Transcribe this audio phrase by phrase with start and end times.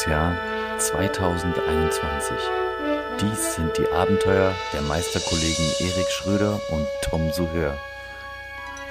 [0.00, 0.36] das Jahr
[0.78, 2.36] 2021.
[3.20, 7.76] Dies sind die Abenteuer der Meisterkollegen Erik Schröder und Tom Suhör.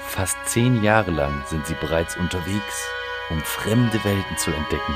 [0.06, 2.88] Fast zehn Jahre lang sind sie bereits unterwegs,
[3.30, 4.94] um fremde Welten zu entdecken.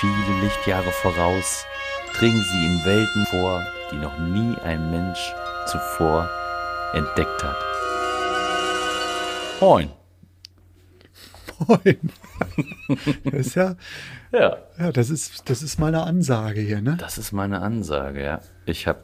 [0.00, 1.66] Viele Lichtjahre voraus
[2.18, 5.32] dringen sie in Welten vor, die noch nie ein Mensch
[5.66, 6.28] zuvor
[6.94, 7.56] entdeckt hat.
[9.60, 10.01] Moin.
[11.68, 11.98] Moin.
[13.24, 13.76] Das ist ja,
[14.32, 16.96] Ja, ja, das ist, das ist meine Ansage hier, ne?
[16.98, 18.40] das ist meine Ansage, ja.
[18.66, 19.00] Ich habe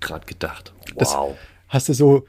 [0.00, 1.36] gerade gedacht, Das- wow.
[1.68, 2.26] Hast du so,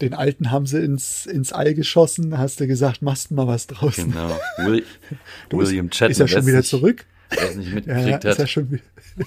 [0.00, 3.96] den alten haben sie ins, ins All geschossen, hast du gesagt, machst mal was draus.
[3.96, 4.38] Genau.
[4.58, 4.84] Will,
[5.50, 6.10] William ist, Shatner.
[6.10, 7.06] ist er schon wieder zurück?
[7.30, 8.50] Wer es nicht Ja, ja, mitgekriegt ist er hat.
[8.50, 8.82] schon wieder.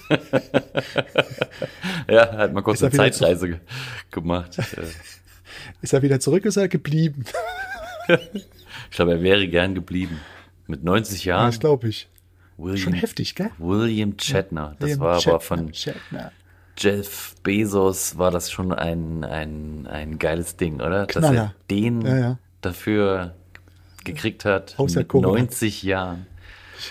[2.09, 3.59] Ja, hat mal kurz eine Zeitreise ge
[4.11, 4.57] gemacht.
[5.81, 7.25] Ist er wieder zurück, ist er geblieben?
[8.93, 10.19] Ich glaube, er wäre gern geblieben.
[10.67, 11.47] Mit 90 Ja, Jahren.
[11.47, 12.07] das glaube ich.
[12.57, 13.49] William, Schon heftig, gell?
[13.57, 14.75] William Shatner.
[14.77, 16.31] Das William war Shatner, aber von Shatner.
[16.77, 21.07] Jeff Bezos war das schon ein, ein, ein geiles Ding, oder?
[21.07, 21.55] Dass er Knaller.
[21.71, 22.39] den Ja, ja.
[22.61, 23.33] dafür
[24.03, 25.39] gekriegt hat Außer mit Corona.
[25.39, 26.27] 90 Jahren.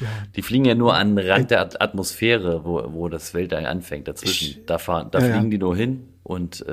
[0.01, 3.65] Ja, Die fliegen ja nur an den Rand der At- Atmosphäre, wo, wo das Weltall
[3.67, 4.09] anfängt.
[4.09, 4.49] Dazwischen.
[4.59, 5.33] Ich- da fahren, da Ja, ja.
[5.35, 6.65] fliegen die nur hin und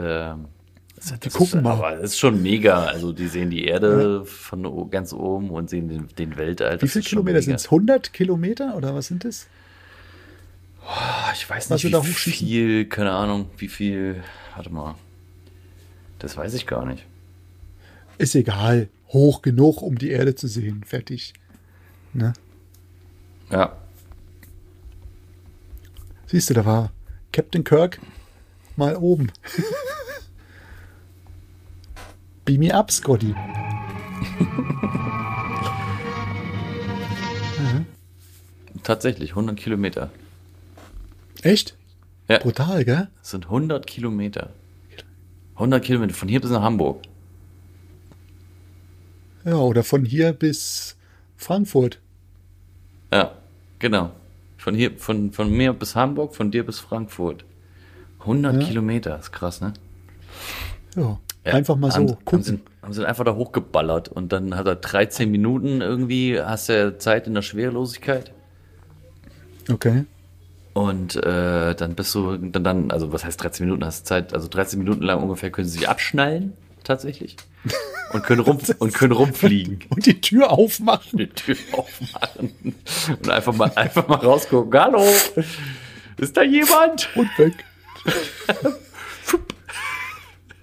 [1.00, 1.74] das, das gucken ist, mal.
[1.74, 2.84] Aber das ist schon mega.
[2.86, 6.82] Also die sehen die Erde von o- ganz oben und sehen den, den Weltall.
[6.82, 7.66] Wie viele Kilometer sind es?
[7.66, 9.48] 100 Kilometer oder was sind es?
[11.36, 14.24] Ich weiß Was nicht, wie viel, keine Ahnung, wie viel,
[14.56, 14.96] warte mal.
[16.20, 17.06] Das weiß ich gar nicht.
[18.18, 18.90] Ist egal.
[19.10, 20.84] Hoch genug, um die Erde zu sehen.
[20.86, 21.34] Fertig.
[22.14, 22.34] Ne?
[23.52, 23.76] Ja,
[26.28, 26.92] Siehst du, da war
[27.32, 28.00] Captain Kirk
[28.76, 29.32] mal oben.
[32.50, 33.36] Beam me up, Scotty.
[38.82, 40.10] tatsächlich, 100 Kilometer.
[41.44, 41.78] Echt?
[42.28, 43.08] Ja, Brutal, gell?
[43.20, 44.50] das sind 100 Kilometer.
[45.54, 47.04] 100 Kilometer, von hier bis nach Hamburg.
[49.46, 50.98] Ja, oder von hier bis
[51.38, 52.00] Frankfurt.
[53.14, 53.36] Ja,
[53.78, 54.10] genau.
[54.58, 57.46] Von hier, von, von mir bis Hamburg, von dir bis Frankfurt.
[58.22, 58.68] 100 Ja.
[58.68, 59.74] Kilometer, ist krass, ne?
[60.96, 62.44] Ja, Ja, einfach mal so haben, Haben gucken.
[62.44, 66.98] sie, haben sie einfach da hochgeballert und dann hat er 13 Minuten irgendwie, hast du
[66.98, 68.32] Zeit in der Schwerelosigkeit.
[69.72, 70.06] Okay.
[70.74, 74.34] Und äh, dann bist du, dann, dann, also was heißt 13 Minuten hast du Zeit?
[74.34, 77.36] Also 13 Minuten lang ungefähr können sie sich abschnallen, tatsächlich.
[78.14, 79.80] Und können, rum, und können rumfliegen.
[79.90, 81.20] Und die Tür aufmachen.
[81.20, 82.76] Die Tür aufmachen
[83.10, 84.80] und einfach mal, einfach mal rausgucken.
[84.80, 85.04] Hallo,
[86.18, 87.10] ist da jemand?
[87.16, 87.54] Und weg.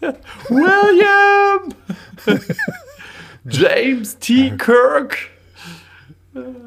[0.48, 1.74] William!
[3.48, 4.50] James T.
[4.56, 5.16] Kirk!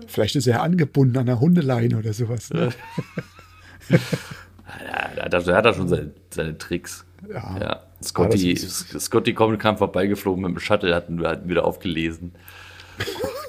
[0.08, 2.50] Vielleicht ist er angebunden an einer Hundeleine oder sowas.
[2.52, 2.70] Ne?
[4.86, 7.04] Ja, da hat er, da hat er schon seine, seine Tricks.
[7.28, 7.58] Ja.
[7.60, 7.84] Ja.
[8.04, 12.34] Scotty, Aber das Scotty kommt, kam vorbeigeflogen mit dem Shuttle, hat ihn wieder aufgelesen.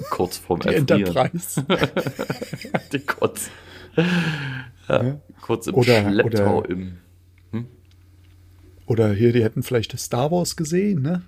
[0.09, 1.05] Kurz vorm Die Erfrieren.
[1.07, 1.63] Enterprise.
[2.91, 3.49] Die kurz,
[4.89, 6.97] ja, kurz im Oder- Schlepptau oder- im.
[8.91, 11.21] Oder hier, die hätten vielleicht Star Wars gesehen, ne?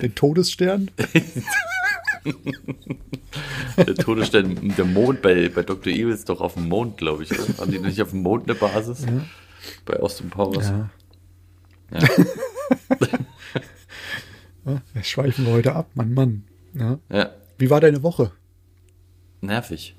[0.00, 0.90] Den Todesstern.
[3.76, 5.92] der Todesstern, der Mond bei, bei Dr.
[5.92, 7.30] Evil ist doch auf dem Mond, glaube ich.
[7.30, 7.58] Oder?
[7.58, 9.04] Haben die nicht auf dem Mond eine Basis?
[9.84, 10.70] Bei Austin Powers.
[10.70, 10.88] Ja.
[11.92, 12.08] Ja.
[14.64, 16.44] Ja, wir schweifen wir heute ab, Mann, Mann.
[16.74, 16.98] Ja.
[17.10, 17.30] ja.
[17.56, 18.32] Wie war deine Woche?
[19.40, 19.96] Nervig.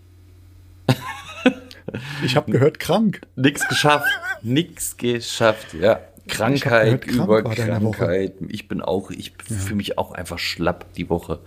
[2.24, 3.22] Ich habe gehört, krank.
[3.36, 4.06] Nix geschafft.
[4.42, 6.00] Nix geschafft, ja.
[6.28, 7.44] Krankheit gehört, über.
[7.44, 8.34] Krankheit.
[8.50, 11.40] Ich bin auch, ich fühle mich auch einfach schlapp die Woche.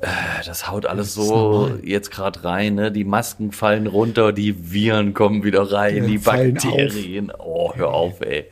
[0.00, 0.06] Äh,
[0.46, 2.92] Das haut alles Das so jetzt gerade rein, ne?
[2.92, 7.32] Die Masken fallen runter, die Viren kommen wieder rein, Ja, die Bakterien.
[7.38, 8.46] Oh, hör auf, ey.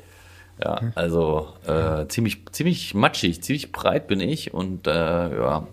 [0.63, 5.67] Ja, also äh, ziemlich, ziemlich matschig, ziemlich breit bin ich und äh, ja.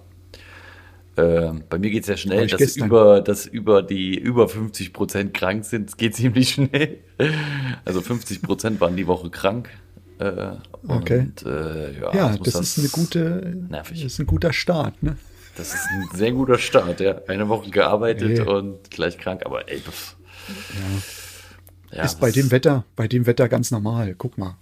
[1.18, 2.88] Äh, bei mir geht es ja schnell, dass gestern.
[2.88, 5.90] über, dass über die über 50 Prozent krank sind.
[5.90, 7.00] Es geht ziemlich schnell.
[7.86, 9.70] Also 50 Prozent waren die Woche krank.
[10.20, 10.52] Äh,
[10.88, 11.20] Okay.
[11.20, 14.02] Und äh, ja, Ja, muss das ist eine gute, nervig.
[14.04, 15.18] das ist ein guter Start, ne?
[15.58, 17.20] Das ist ein sehr guter Start, ja.
[17.28, 18.40] Eine Woche gearbeitet Nee.
[18.42, 20.16] und gleich krank, aber ey, pff.
[21.92, 24.16] Ja, ist bei dem Wetter, bei dem Wetter ganz normal.
[24.18, 24.56] Guck mal.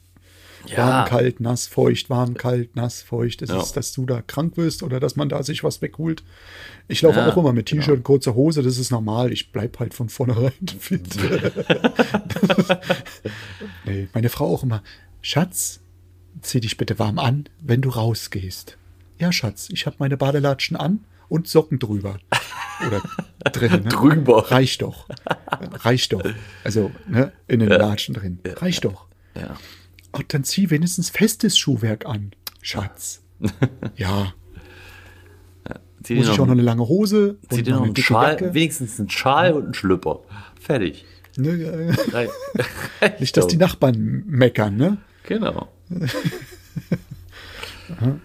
[0.68, 0.78] Ja.
[0.78, 3.42] Warm, kalt, nass, feucht, warm, kalt, nass, feucht.
[3.42, 3.60] Es Ja.
[3.62, 6.24] ist, dass du da krank wirst oder dass man da sich was wegholt.
[6.88, 7.98] Ich laufe Ja, auch immer mit T-Shirt genau.
[7.98, 9.32] und kurzer Hose, das ist normal.
[9.32, 11.04] Ich bleib halt von vornherein fit.
[13.86, 14.82] nee, meine Frau auch immer,
[15.22, 15.80] Schatz,
[16.42, 18.78] zieh dich bitte warm an, wenn du rausgehst.
[19.20, 22.20] Ja, Schatz, ich habe meine Badelatschen an und Socken drüber.
[22.86, 23.02] Oder
[23.52, 23.84] drin.
[23.84, 23.90] Ne?
[23.90, 24.52] Drüber.
[24.52, 25.08] Reicht doch.
[25.84, 26.22] Reicht doch.
[26.66, 28.40] Also, ne, in den Latschen drin.
[28.46, 29.06] Reicht doch.
[29.36, 29.56] Ja.
[30.18, 32.32] Oh, dann zieh wenigstens festes Schuhwerk an,
[32.62, 33.22] Schatz.
[33.98, 34.34] ja,
[36.04, 37.96] Zieh muss ich auch noch eine lange Hose zieh und dir noch noch eine einen
[37.96, 38.54] Schal, Jacke.
[38.54, 40.20] wenigstens einen Schal und einen Schlüpper.
[40.62, 41.04] Fertig.
[41.36, 42.30] Ne, äh, Rei-
[43.20, 44.98] nicht, dass die Nachbarn meckern, ne?
[45.24, 45.68] Genau.
[48.00, 48.16] ja.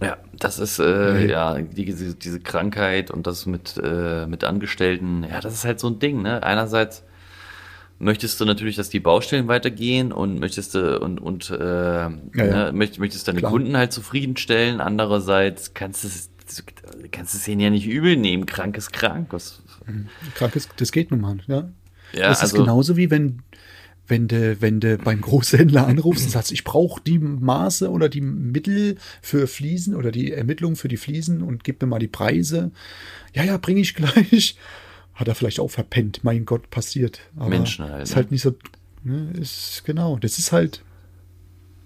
[0.06, 1.30] ja, das ist äh, Nee.
[1.30, 5.80] ja die, diese, diese Krankheit und das mit, äh, mit Angestellten, ja, das ist halt
[5.80, 6.42] so ein Ding, ne?
[6.42, 7.02] Einerseits
[7.98, 12.10] möchtest du natürlich, dass die Baustellen weitergehen und möchtest du und, und äh, ja.
[12.34, 13.50] Ne, möcht, möchtest deine Klar.
[13.52, 14.80] Kunden halt zufriedenstellen.
[14.80, 16.30] Andererseits kannst du es
[17.10, 18.46] kannst es ihnen ja nicht übel nehmen.
[18.46, 19.28] Krank ist krank.
[19.32, 19.62] Was,
[20.34, 21.68] Krank ist, das geht nun mal, ja.
[22.12, 23.42] ja, das ist also, genauso wie wenn,
[24.06, 28.20] wenn du, wenn du beim Großhändler anrufst und sagst, ich brauche die Maße oder die
[28.20, 32.70] Mittel für Fliesen oder die Ermittlungen für die Fliesen und gib mir mal die Preise.
[33.34, 34.56] Ja, ja, bringe ich gleich.
[35.16, 36.22] Hat er vielleicht auch verpennt.
[36.22, 37.20] Mein Gott, passiert.
[37.36, 38.16] Aber Menschen halt, Ist ne?
[38.16, 38.54] halt nicht so,
[39.02, 40.18] ne, ist, genau.
[40.18, 40.82] Das ist halt,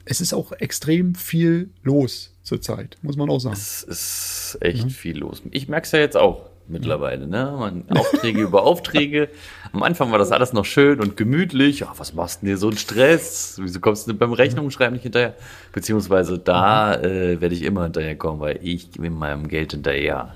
[0.04, 3.54] es ist auch extrem viel los zurzeit, muss man auch sagen.
[3.54, 5.42] Es ist echt viel los.
[5.52, 7.26] Ich merke es ja jetzt auch mittlerweile.
[7.26, 7.54] Ne?
[7.58, 9.28] Man, Aufträge über Aufträge.
[9.72, 11.80] Am Anfang war das alles noch schön und gemütlich.
[11.80, 13.58] Ja, was machst du denn hier so einen Stress?
[13.62, 15.34] Wieso kommst du denn beim Rechnungsschreiben nicht hinterher?
[15.72, 20.32] Beziehungsweise da äh, werde ich immer hinterherkommen, weil ich mit meinem Geld hinterher.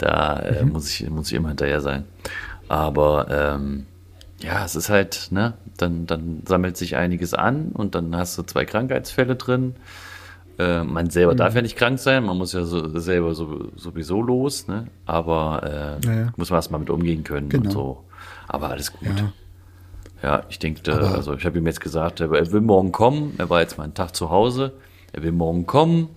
[0.00, 2.04] Da äh, muss, ich, muss ich immer hinterher sein.
[2.68, 3.86] Aber ähm,
[4.40, 8.42] ja, es ist halt, ne, dann, dann sammelt sich einiges an und dann hast du
[8.42, 9.74] zwei Krankheitsfälle drin.
[10.58, 14.22] Äh, man selber darf ja nicht krank sein, man muss ja so, selber so, sowieso
[14.22, 14.86] los, ne?
[15.06, 16.32] Aber äh, Ja, ja.
[16.36, 17.64] muss man erstmal mit umgehen können Genau.
[17.64, 18.04] und so.
[18.48, 19.08] Aber alles gut.
[19.08, 19.32] Ja.
[20.22, 23.34] Ja, ich denke, also ich habe ihm jetzt gesagt, er, er will morgen kommen.
[23.38, 24.72] Er war jetzt mal einen Tag zu Hause.
[25.12, 26.08] Er will morgen kommen.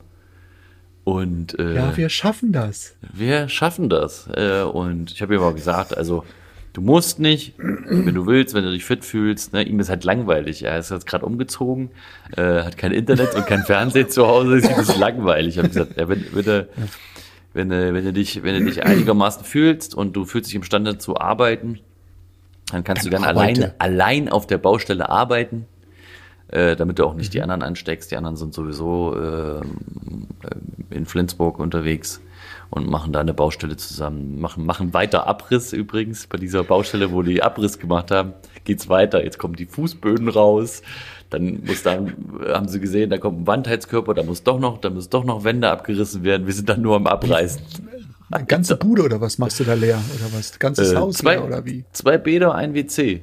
[1.04, 2.96] Und äh, Ja, wir schaffen das.
[3.14, 4.28] wir schaffen das.
[4.36, 6.24] Äh, und ich habe ihm aber gesagt, also
[6.72, 9.52] du musst nicht, wenn du willst, wenn du dich fit fühlst.
[9.54, 9.64] Ne?
[9.64, 10.64] Ihm ist halt langweilig.
[10.64, 11.92] Er ist jetzt gerade umgezogen,
[12.38, 14.58] äh, hat kein Internet und kein Fernsehen zu Hause.
[14.58, 15.56] Ist ihm ist langweilig.
[15.56, 16.68] Ich habe gesagt, ja, wenn, wenn, du,
[17.54, 20.98] wenn, du, wenn du dich, wenn du dich einigermaßen fühlst und du fühlst dich imstande
[20.98, 21.80] zu arbeiten,
[22.72, 25.66] dann kannst Dann du gerne allein, allein auf der Baustelle arbeiten.
[26.54, 27.44] Äh, damit du auch nicht die Mhm.
[27.46, 28.12] anderen ansteckst.
[28.12, 30.28] Die anderen sind sowieso ähm,
[30.92, 32.22] in Flensburg unterwegs
[32.70, 34.40] und machen da eine Baustelle zusammen.
[34.40, 36.28] Machen, machen weiter Abriss übrigens.
[36.28, 38.34] Bei dieser Baustelle, wo die Abriss gemacht haben,
[38.66, 39.24] geht's weiter.
[39.24, 40.84] Jetzt kommen die Fußböden raus.
[41.32, 42.14] Dann muss dann,
[42.48, 45.44] haben sie gesehen, da kommt ein Wandheizkörper, da muss doch noch, da müssen doch noch
[45.44, 46.46] Wände abgerissen werden.
[46.46, 47.64] Wir sind dann nur am Abreißen.
[48.30, 50.00] Eine ganze Bude oder was machst du da leer?
[50.16, 50.60] Oder was?
[50.60, 51.84] Ganzes Äh, Haus zwei, leer oder wie?
[51.94, 53.22] zwei Bäder, ein WC.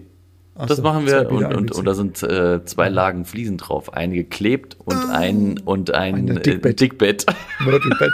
[0.56, 3.94] Ach Das so, machen wir und, und, und da sind äh, zwei Lagen Fliesen drauf.
[3.94, 6.80] Ein geklebt und ein und ein Ein äh, Dickbett.
[6.80, 7.26] Dickbett.
[7.60, 8.12] Mörtelbett.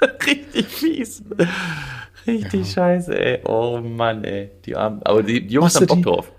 [0.26, 1.22] Richtig fies.
[2.26, 3.40] Richtig scheiße, ey.
[3.44, 4.50] Oh Mann, ey.
[4.64, 5.02] Die Armen.
[5.04, 6.32] Aber die, die Jungs Machst haben Bock die- drauf.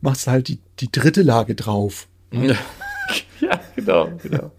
[0.00, 2.06] Machst du halt die, die dritte Lage drauf.
[2.32, 2.56] ja,
[3.74, 4.52] genau, genau.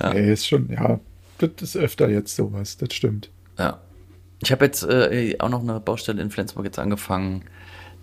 [0.00, 0.12] Ja.
[0.14, 1.00] Nee, ist schon, ja,
[1.38, 3.30] das ist öfter jetzt sowas, das stimmt.
[3.58, 3.80] Ja.
[4.42, 7.44] Ich habe jetzt äh, auch noch eine Baustelle in Flensburg jetzt angefangen.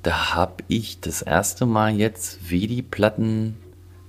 [0.03, 3.55] Da habe ich das erste Mal jetzt WD-Platten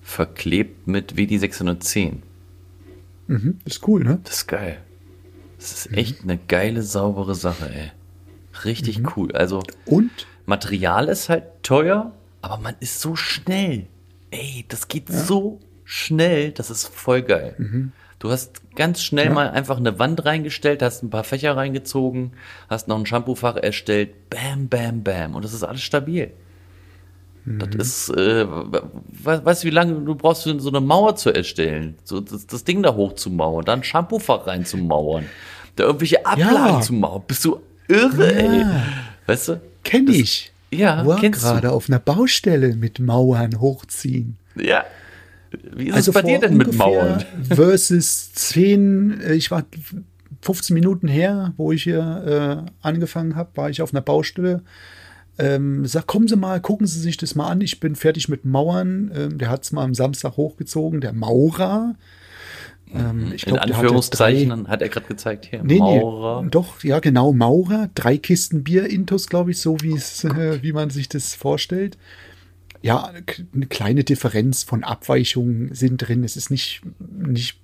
[0.02, 2.22] verklebt mit WD 610.
[3.28, 4.18] Mhm, ist cool, ne?
[4.24, 4.78] Das ist geil.
[5.56, 7.92] Das ist echt eine geile, saubere Sache, ey.
[8.64, 9.32] Richtig cool.
[9.32, 10.10] Also, Und
[10.46, 13.86] Material ist halt teuer, aber man ist so schnell.
[14.30, 17.92] Ey, das geht so schnell, das ist voll geil.
[18.24, 19.32] Du hast ganz schnell Ja.
[19.34, 22.32] mal einfach eine Wand reingestellt, hast ein paar Fächer reingezogen,
[22.70, 25.34] hast noch ein Shampoofach erstellt, bam, bam, bam.
[25.34, 26.30] Und das ist alles stabil.
[27.44, 28.82] Das ist, äh, we-
[29.44, 31.96] weißt du, wie lange du brauchst, so eine Mauer zu erstellen?
[32.02, 35.26] So das, das Ding da hochzumauern, dann ein Shampoofach reinzumauern,
[35.76, 36.80] da irgendwelche Ablagen Ja.
[36.80, 37.22] zu mauern.
[37.26, 38.60] Bist du irre, ey?
[38.60, 38.82] Ja.
[39.26, 39.60] Weißt du?
[39.82, 40.50] kenn Das- ich.
[40.70, 44.38] Ja, War gerade auf einer Baustelle mit Mauern hochziehen.
[44.56, 44.84] Ja.
[45.76, 47.24] Wie ist also es bei dir denn mit Mauern?
[47.48, 49.64] Versus 10, äh, ich war
[50.42, 54.62] 15 Minuten her, wo ich hier äh, angefangen habe, war ich auf einer Baustelle.
[55.38, 57.60] Ähm, sag, kommen Sie mal, gucken Sie sich das mal an.
[57.60, 59.10] Ich bin fertig mit Mauern.
[59.14, 61.94] Ähm, der hat es mal am Samstag hochgezogen, der Maurer.
[62.94, 63.54] Ähm, ich Mhm.
[63.54, 65.64] In glaub, hatte Anführungszeichen drei- dann hat er gerade gezeigt hier.
[65.64, 66.42] Nee, Maurer.
[66.42, 67.88] nee, doch, ja, genau, Maurer.
[67.96, 69.82] Drei Kisten Bier Intus, glaube ich, so äh,
[70.62, 71.98] wie man sich das vorstellt.
[72.84, 76.22] Ja, eine kleine Differenz von Abweichungen sind drin.
[76.22, 77.58] Es ist nicht, nicht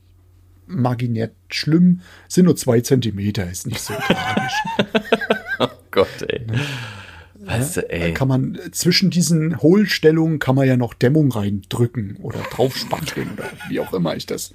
[0.67, 4.55] marginär schlimm, sind nur zwei Zentimeter, ist nicht so tragisch.
[5.63, 6.47] Oh Gott, ey.
[7.35, 8.15] Weißt du, ey.
[8.15, 13.79] Kann man zwischen diesen Hohlstellungen kann man ja noch Dämmung reindrücken oder draufspachteln oder wie
[13.79, 14.55] auch immer ich das.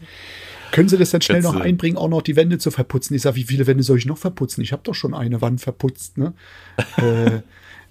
[0.71, 3.15] Können Sie das dann schnell Jetzt, noch äh, einbringen, auch noch die Wände zu verputzen?
[3.15, 4.63] Ich sage, wie viele Wände soll ich noch verputzen?
[4.63, 6.17] Ich habe doch schon eine Wand verputzt.
[6.17, 6.33] Ne?
[6.97, 7.41] äh,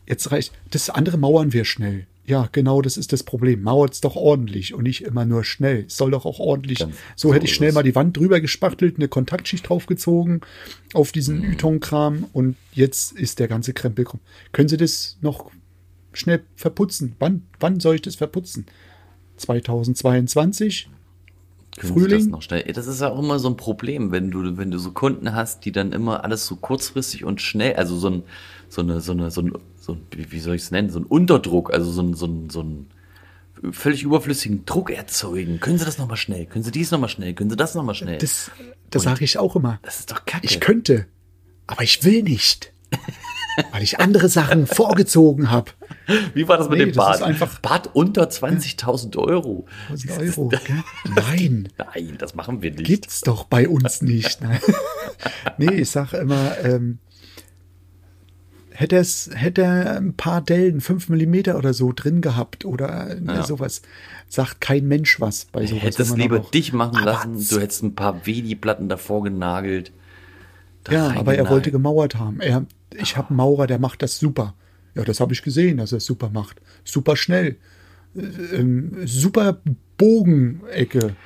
[0.09, 0.53] jetzt reicht.
[0.73, 2.09] Das andere mauern wir schnell.
[2.27, 3.63] Ja, genau, das ist das Problem.
[3.63, 5.85] Mauert's doch ordentlich und nicht immer nur schnell.
[5.87, 6.79] Es soll doch auch ordentlich.
[6.79, 10.41] Ganz so, so hätte ich schnell mal die Wand drüber gespachtelt, eine Kontaktschicht draufgezogen
[10.95, 11.53] auf diesen Mhm.
[11.53, 14.21] Yton-Kram und jetzt ist der ganze Krempel krumm.
[14.53, 15.51] Können Sie das noch
[16.15, 17.15] schnell verputzen?
[17.19, 18.65] Wann, wann soll ich das verputzen?
[19.37, 20.89] 2022?
[21.77, 22.19] Können Sie Frühling?
[22.21, 22.63] Das, noch schnell?
[22.73, 25.65] das ist ja auch immer so ein Problem, wenn du, wenn du so Kunden hast,
[25.65, 28.23] die dann immer alles so kurzfristig und schnell, also so ein,
[28.69, 29.53] so eine, so eine, so ein,
[29.85, 32.51] so ein wie soll ich es nennen, so ein Unterdruck, also so ein, so ein,
[32.51, 32.87] so ein
[33.73, 35.61] völlig überflüssigen Druck erzeugen.
[35.61, 36.47] Können Sie das nochmal schnell?
[36.47, 37.35] Können Sie dies nochmal schnell?
[37.35, 38.19] Können Sie das nochmal schnell?
[38.19, 38.51] Das,
[38.91, 39.79] das sage ich auch immer.
[39.83, 40.45] das ist doch kacke.
[40.47, 41.07] Ich könnte,
[41.67, 42.73] aber ich will nicht.
[43.71, 45.71] Weil ich andere Sachen vorgezogen habe.
[46.35, 47.23] Wie war das mit Nee, dem das Bad?
[47.23, 49.67] einfach- Bad unter 20.000 Euro.
[49.91, 50.49] 1000 Euro.
[50.49, 50.61] Gell?
[51.15, 52.85] Nein, Nein, das machen wir nicht.
[52.85, 54.41] gibt's doch bei uns nicht.
[54.41, 54.59] Nein.
[55.59, 56.99] nee, ich sage immer, ähm,
[58.77, 63.21] hätte es hätte er ein paar Dellen, 5 Millimeter oder so drin gehabt oder äh,
[63.25, 63.43] Ja.
[63.45, 63.83] sowas,
[64.29, 65.83] sagt kein Mensch was bei sowas.
[65.83, 69.93] Hättest lieber auch- dich machen lassen, du hättest ein paar Vedi-Platten davor genagelt.
[70.85, 71.51] da Ja, aber er reingenagelt.
[71.51, 72.41] wollte gemauert haben.
[72.41, 72.67] Er,
[72.97, 74.55] ich habe einen Maurer, der macht das super.
[74.95, 76.61] Ja, das habe ich gesehen, dass er es super macht.
[76.85, 77.57] Super schnell.
[78.17, 78.21] Äh,
[78.57, 79.59] ähm, super
[79.97, 81.17] Bogenecke.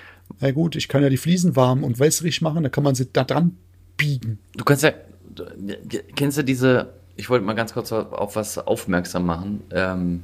[0.40, 3.08] Na gut, ich kann ja die Fliesen warm und wässrig machen, da kann man sie
[3.12, 3.56] da dran
[3.96, 4.38] biegen.
[4.56, 4.92] Du kannst ja,
[6.14, 9.62] kennst du diese, ich wollte mal ganz kurz auf, was aufmerksam machen.
[9.72, 10.22] Ähm,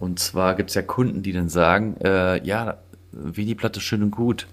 [0.00, 2.78] und zwar gibt es ja Kunden, die dann sagen, äh, ja,
[3.12, 4.48] Vedi-Platte schön und gut,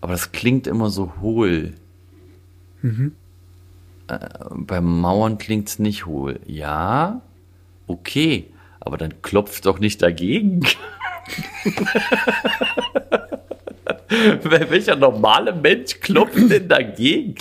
[0.00, 1.74] aber das klingt immer so hohl.
[2.82, 4.18] Äh,
[4.50, 6.40] beim Mauern klingt es nicht hohl.
[6.46, 7.20] Ja,
[7.86, 8.46] okay,
[8.80, 10.60] aber dann klopft doch nicht dagegen.
[14.08, 17.34] Wel- Welcher normale Mensch klopft denn dagegen?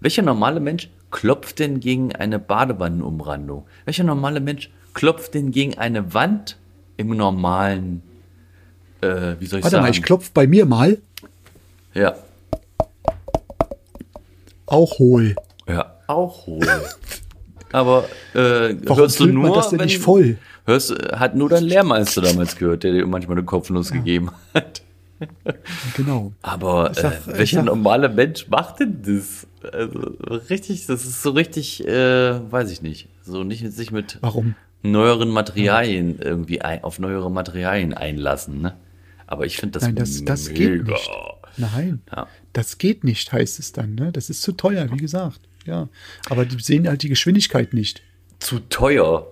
[0.00, 3.66] Welcher normale Mensch klopft denn gegen eine Badewannenumrandung?
[3.84, 6.56] Welcher normale Mensch klopft denn gegen eine Wand
[6.96, 8.02] im normalen,
[9.00, 9.82] äh, wie soll ich Warte sagen?
[9.84, 10.98] mal, ich klopf bei mir mal.
[11.94, 12.14] ja,
[14.66, 15.34] Auch hohl.
[15.68, 16.66] ja, auch hohl.
[17.72, 20.38] Aber äh, Warum hörst du nur, man das denn wenn, nicht voll?
[20.66, 24.82] Hörst, hat nur dein Lehrmeister damals gehört, der dir manchmal eine Kopfnuss gegeben hat.
[25.96, 26.32] Genau.
[26.42, 29.46] Aber sag- äh, welcher sag- normale Mensch macht denn das?
[29.72, 29.98] Also
[30.48, 34.54] richtig, das ist so richtig, äh, weiß ich nicht, so nicht sich mit Warum?
[34.82, 38.76] neueren Materialien irgendwie ein, auf neuere Materialien einlassen, ne?
[39.26, 40.92] Aber ich finde das, Nein, das, das geht mega.
[40.92, 41.10] nicht.
[41.56, 42.26] Nein, Ja.
[42.52, 43.94] das geht nicht, heißt es dann.
[43.94, 44.12] Ne?
[44.12, 45.40] Das ist zu teuer, wie gesagt.
[45.66, 45.88] Ja,
[46.30, 48.02] aber die sehen halt die Geschwindigkeit nicht.
[48.38, 49.26] Zu teuer.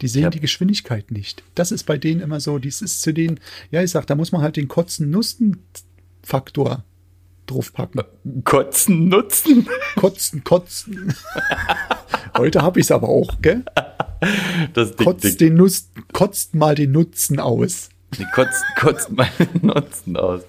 [0.00, 0.30] Die sehen Ja.
[0.30, 1.42] die Geschwindigkeit nicht.
[1.56, 2.58] Das ist bei denen immer so.
[2.60, 3.40] Dies ist zu denen,
[3.72, 6.84] ja, ich sag, da muss man halt den Kotzen-Nutzen-Faktor
[7.50, 8.02] draufpacken.
[8.44, 9.68] Kotzen nutzen.
[9.96, 11.14] Kotzen, kotzen.
[12.36, 13.64] Heute habe ich es aber auch, gell?
[14.74, 15.36] Das Ding, Kotzt, Ding.
[15.38, 17.90] den Nutz, kotzt mal den Nutzen aus.
[18.18, 20.42] Die kotzt, kotzt meinen Nutzen aus.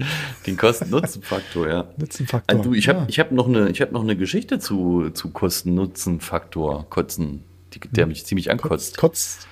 [0.48, 1.88] Den Kosten-Nutzen-Faktor, ja.
[1.98, 2.62] Nutzenfaktor.
[2.62, 3.06] Du, ich habe ja.
[3.10, 6.90] ich hab noch, eine, ich hab noch eine Geschichte zu, zu Kosten-Nutzen-Faktor.
[6.90, 8.98] Kotzen, die, der mich ziemlich ankotzt.
[8.98, 9.48] Kotzt.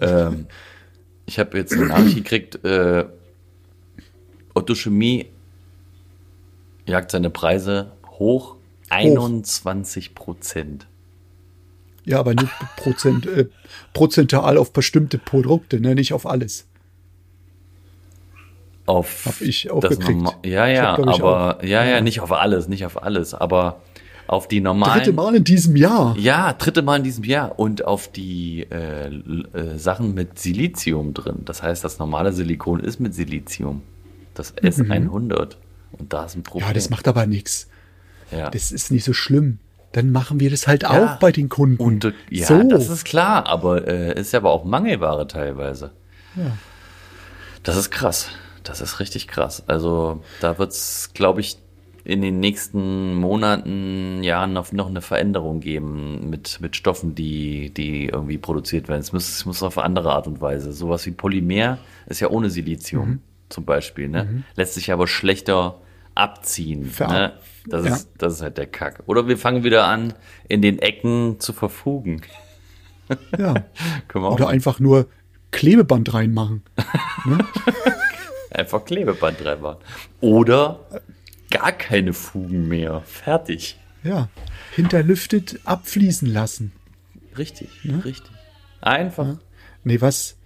[0.00, 0.46] Ähm,
[1.26, 3.04] ich habe jetzt eine Nachricht gekriegt, äh,
[4.54, 5.26] Otto Chemie
[6.86, 8.56] jagt seine Preise hoch.
[8.90, 10.86] 21 Prozent.
[12.04, 13.46] Ja, aber nur Prozent, äh,
[13.94, 15.94] prozentual auf bestimmte Produkte, ne?
[15.94, 16.66] nicht auf alles.
[18.86, 20.20] Auf Hab ich auch das gekriegt.
[20.20, 21.62] Norma- Ja, ja, hab, aber auch.
[21.62, 23.80] ja, ja, nicht auf alles, nicht auf alles, aber
[24.26, 24.98] auf die normalen.
[24.98, 26.16] Dritte Mal in diesem Jahr.
[26.18, 31.42] Ja, dritte Mal in diesem Jahr und auf die äh, äh, Sachen mit Silizium drin.
[31.44, 33.82] Das heißt, das normale Silikon ist mit Silizium.
[34.34, 35.56] Das S100.
[35.98, 36.64] Und da ist ein Problem.
[36.64, 36.70] Mhm.
[36.70, 37.68] Ja, das macht aber nichts.
[38.30, 38.50] ja.
[38.50, 39.58] Das ist nicht so schlimm.
[39.92, 40.90] Dann machen wir das halt Ja.
[41.14, 41.82] auch bei den Kunden.
[41.82, 42.62] Und äh, ja, so.
[42.62, 45.90] das ist klar, aber äh, ist ja aber auch Mangelware teilweise.
[46.36, 46.56] Ja.
[47.62, 48.28] Das ist krass.
[48.64, 49.62] Das ist richtig krass.
[49.66, 51.58] Also da wird's, glaube ich,
[52.04, 58.06] in den nächsten Monaten, Jahren noch, noch eine Veränderung geben mit, mit Stoffen, die, die
[58.06, 59.00] irgendwie produziert werden.
[59.02, 60.72] Es muss, es muss auf andere Art und Weise.
[60.72, 63.18] Sowas wie Polymer ist ja ohne Silizium Mhm.
[63.50, 64.08] zum Beispiel.
[64.08, 64.42] Ne?
[64.56, 65.76] Lässt sich aber schlechter
[66.14, 66.86] abziehen.
[66.86, 67.32] Ver- Ne?
[67.66, 67.94] Das, Ja.
[67.94, 69.02] ist, das ist halt der Kack.
[69.06, 70.14] Oder wir fangen wieder an,
[70.48, 72.22] in den Ecken zu verfugen.
[73.38, 73.54] ja.
[74.14, 75.06] Oder einfach nur
[75.52, 76.62] Klebeband reinmachen.
[78.50, 79.78] Einfach Klebeband reinmachen.
[80.20, 80.80] Oder
[81.50, 83.02] gar keine Fugen mehr.
[83.06, 83.78] Fertig.
[84.02, 84.28] Ja,
[84.74, 86.72] hinterlüftet abfließen lassen.
[87.38, 87.68] Richtig,
[88.04, 88.30] richtig.
[88.80, 89.36] Einfach.
[89.84, 90.36] Nee, was,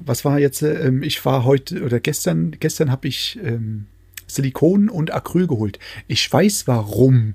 [0.00, 3.86] was war jetzt, äh, ähm, ich war heute oder gestern, gestern habe ich ähm,
[4.26, 5.78] Silikon und Acryl geholt.
[6.08, 7.34] Ich weiß, warum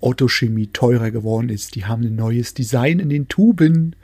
[0.00, 1.74] Autochemie teurer geworden ist.
[1.76, 3.96] Die haben ein neues Design in den Tuben.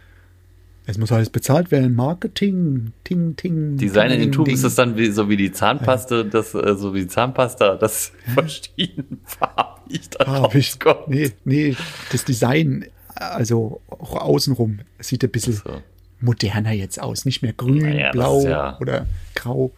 [0.86, 1.94] Es muss alles bezahlt werden.
[1.94, 3.76] Marketing, ting, ting.
[3.76, 4.54] Design in den ting, Tuben ting.
[4.54, 8.12] ist das dann wie, so wie die Zahnpaste, das, äh, so wie die Zahnpasta, das
[8.34, 11.08] verschiedenfarbig da Hab ich, rauskommt.
[11.08, 11.76] nee, nee,
[12.12, 15.82] das Design, also auch außenrum, sieht ein bisschen So.
[16.20, 17.24] moderner jetzt aus.
[17.24, 19.72] Nicht mehr grün, Naja, blau ja- oder grau.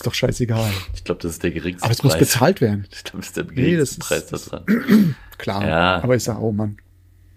[0.00, 0.70] Ist doch scheißegal.
[0.94, 2.20] Ich glaube, das ist der geringste Aber es muss Preis.
[2.20, 2.86] bezahlt werden.
[2.90, 5.14] Ich glaube, das ist der Nee, geringste das Preis da dran.
[5.36, 5.68] Klar.
[5.68, 6.02] Ja.
[6.02, 6.78] Aber ich sage, oh Mann.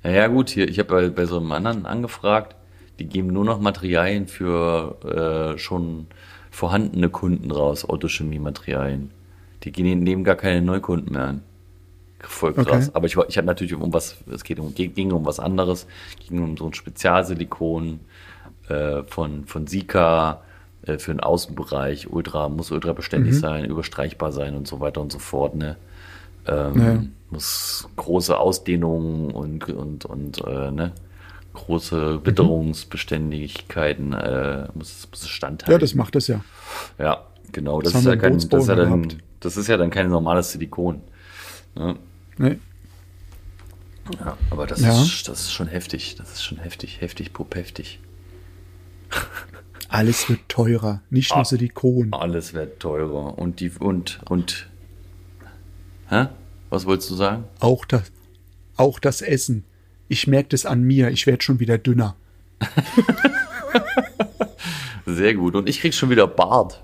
[0.02, 2.56] Naja, gut, hier, ich habe bei, bei so einem anderen angefragt,
[3.00, 6.08] die geben nur noch Materialien für äh, schon
[6.52, 9.12] vorhandene Kunden raus, Autochemie-Materialien.
[9.64, 11.44] Die gehen, nehmen gar keine Neukunden mehr an.
[12.22, 12.88] Voll krass.
[12.88, 12.92] Okay.
[12.94, 15.86] Aber ich, ich habe natürlich um was, es geht um, ging um was anderes,
[16.26, 18.00] ging um so ein Spezialsilikon
[18.70, 20.44] äh, von, von Sika
[20.86, 25.12] äh, für den Außenbereich, ultra, muss ultra beständig sein, überstreichbar sein und so weiter und
[25.12, 25.78] so fort, ne?
[26.48, 27.04] Ähm, Ja.
[27.30, 30.92] Muss große Ausdehnungen und, und, und äh, ne?
[31.54, 35.72] große Witterungsbeständigkeiten äh, muss, muss es standhalten.
[35.72, 36.42] Ja, das macht es ja.
[37.00, 37.82] Ja, genau.
[37.82, 40.52] Das, Das ist ja kein, das, ist ja dann, das ist ja dann kein normales
[40.52, 41.02] Silikon.
[41.76, 41.96] Ne?
[42.38, 42.60] Nee.
[44.20, 45.02] Ja, aber das, Ja.
[45.02, 46.16] ist, das ist schon heftig.
[46.18, 48.00] Das ist schon heftig, heftig, pup, heftig.
[49.94, 51.02] Alles wird teurer.
[51.12, 51.36] Nicht Ah.
[51.38, 52.14] nur Silikon.
[52.14, 53.38] Alles wird teurer.
[53.38, 54.68] Und die, und, und,
[56.10, 56.26] hä?
[56.72, 57.44] Was wolltest du sagen?
[57.60, 58.12] Auch das,
[58.76, 59.66] auch das Essen.
[60.08, 61.10] Ich merke das an mir.
[61.10, 62.16] Ich werde schon wieder dünner.
[65.06, 65.56] Sehr gut.
[65.56, 66.82] Und ich krieg schon wieder Bart.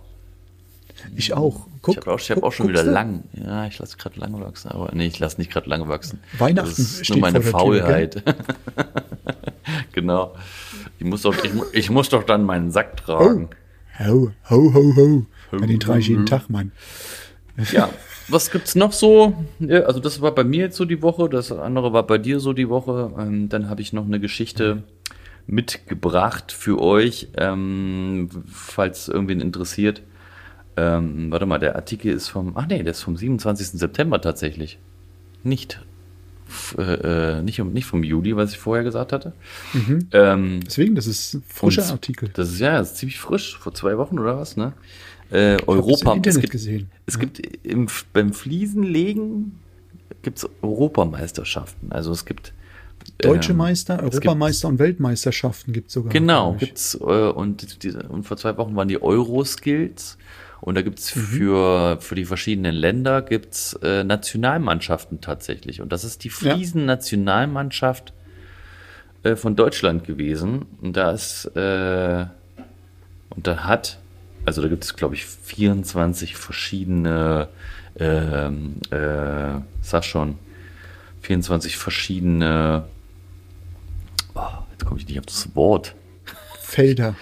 [1.16, 1.66] Ich auch.
[1.82, 2.92] Guck, ich habe auch, ich hab guck- auch schon wieder du?
[2.92, 3.24] lang.
[3.34, 4.70] Ja, ich lasse gerade lang wachsen.
[4.70, 6.20] Aber nee, ich lasse nicht gerade lange wachsen.
[6.38, 8.24] Weihnachten Das ist nur meine der Tür, Faulheit.
[9.94, 10.36] genau.
[11.00, 13.50] Ich muss, doch, ich, ich muss doch dann meinen Sack tragen.
[14.00, 15.26] Ho, ho, ho, ho.
[15.54, 16.74] Ja, den trage ich jeden Tag, Mann.
[17.72, 17.90] Ja,
[18.28, 19.34] was gibt's noch so?
[19.60, 22.54] Also das war bei mir jetzt so die Woche, das andere war bei dir so
[22.54, 23.14] die Woche.
[23.18, 24.84] Ähm, dann habe ich noch eine Geschichte
[25.48, 30.04] mitgebracht für euch, ähm, falls irgendwen interessiert.
[30.78, 33.80] Ähm, warte mal, der Artikel ist vom, ach nee, der ist vom 27.
[33.80, 34.80] September tatsächlich.
[35.44, 35.82] Nicht,
[36.78, 39.34] äh, nicht, nicht vom Juli, was ich vorher gesagt hatte.
[40.12, 42.30] Ähm, Deswegen, das ist ein frischer und Artikel.
[42.34, 44.74] Das ist ja, das ist ziemlich frisch, vor zwei Wochen oder was, ne?
[45.32, 46.12] Äh, Ich Europa.
[46.12, 46.90] im Internet es gibt, gesehen.
[47.06, 49.60] Es gibt im, beim Fliesenlegen
[50.24, 51.92] gibt's Europameisterschaften.
[51.92, 52.54] Also es gibt
[53.20, 56.12] Deutsche ähm, Meister, es gibt- Europameister und Weltmeisterschaften gibt es sogar.
[56.12, 60.18] Genau, gibt's äh, und, die, und vor zwei Wochen waren die Euroskills
[60.62, 61.20] und da gibt's Mhm.
[61.22, 66.34] für für die verschiedenen Länder gibt's äh, Nationalmannschaften tatsächlich und das ist die Ja.
[66.56, 68.14] Fliesen-Nationalmannschaft
[69.24, 72.26] äh, von Deutschland gewesen und da ist äh,
[73.30, 74.00] und da hat
[74.46, 77.48] also da gibt es glaube ich 24 verschiedene
[77.98, 80.38] ähm, äh, sag schon
[81.22, 82.86] 24 verschiedene
[84.36, 84.42] oh,
[84.72, 85.96] jetzt komme ich nicht auf das Wort
[86.62, 87.16] Felder.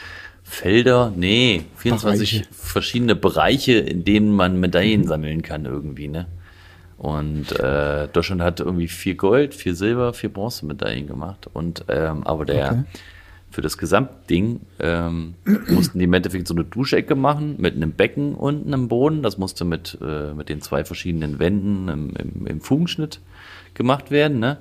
[0.50, 2.54] Felder, nee, 24 Bereiche.
[2.54, 6.26] verschiedene Bereiche, in denen man Medaillen sammeln kann irgendwie, ne?
[6.98, 11.48] Und äh, Deutschland hat irgendwie vier Gold, vier Silber, vier Bronzemedaillen gemacht.
[11.54, 12.84] Und ähm, aber der Okay.
[13.52, 15.36] für das Gesamtding ähm,
[15.68, 19.22] mussten die im Endeffekt so eine Duschecke machen mit einem Becken unten im Boden.
[19.22, 23.20] Das musste mit, äh, mit den zwei verschiedenen Wänden im, im, im Fugenschnitt
[23.76, 24.58] gemacht werden, ne?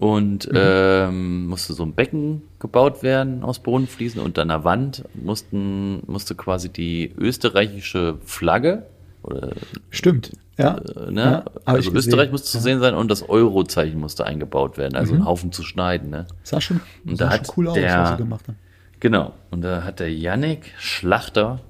[0.00, 6.02] Und ähm, musste so ein Becken gebaut werden aus Bodenfliesen und an der Wand mussten,
[6.06, 8.86] musste quasi die österreichische Flagge
[9.22, 9.50] oder
[9.90, 10.32] Stimmt.
[10.56, 10.78] Ja.
[10.78, 11.20] äh, ne?
[11.22, 15.12] Ja, also ich Österreich musste zu sehen sein und das Eurozeichen musste eingebaut werden, also
[15.14, 16.26] ein Haufen zu schneiden, ne?
[16.44, 18.56] Sah schon, Und sah da schon hat cool aus, der- was sie gemacht haben.
[19.00, 19.34] Genau.
[19.50, 21.60] Und da hat der Yannick Schlachter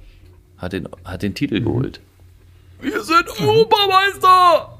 [0.56, 1.34] hat den, hat den Mhm.
[1.34, 2.00] Titel geholt.
[2.80, 4.78] Wir sind Europameister!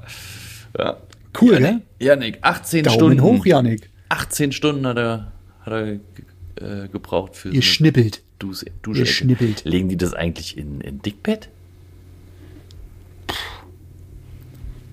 [0.79, 0.95] Ja.
[1.39, 2.07] Cool, Yannick, gell?
[2.07, 3.21] Yannick, 18 Daumen Stunden.
[3.21, 3.89] hoch, Janik.
[4.09, 8.21] 18 Stunden hat er, hat er äh, gebraucht für Ihr schnippelt.
[8.39, 8.65] Dusche.
[8.93, 9.63] Ihr schnippelt.
[9.65, 11.49] Legen die das eigentlich in, in Dickbett?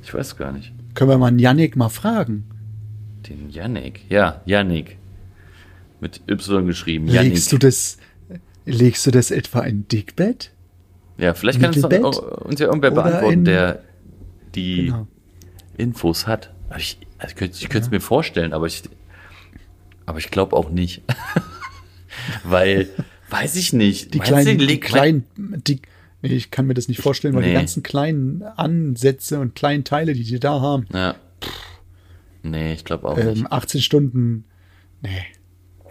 [0.02, 0.72] Ich weiß gar nicht.
[0.94, 2.44] Können wir mal einen Janik mal fragen?
[3.28, 4.00] Den Yannick.
[4.08, 4.96] Ja, Yannick.
[6.00, 7.08] Mit Y geschrieben.
[7.08, 7.32] Yannick.
[7.34, 7.98] Legst du das,
[8.64, 10.52] legst du das etwa in Dickbett?
[11.18, 12.04] Ja, vielleicht kann Mittelbett?
[12.04, 13.82] uns ja irgendwer beantworten, in- der
[14.54, 15.06] die Genau.
[15.78, 16.52] Infos hat.
[16.68, 18.82] Aber Ich, also ich könnte es mir vorstellen, aber ich,
[20.06, 21.02] aber ich glaube auch nicht.
[22.44, 22.88] weil,
[23.30, 24.14] Weiß ich nicht.
[24.14, 25.80] Die kleinen, die kleinen, die,
[26.22, 27.48] nee, ich kann mir das nicht vorstellen, weil Nee.
[27.48, 31.14] die ganzen kleinen Ansätze und kleinen Teile, die die da haben, Ja.
[32.42, 33.38] Nee, ich glaube auch nicht.
[33.40, 34.44] ähm, 18 Stunden,
[35.02, 35.22] nee.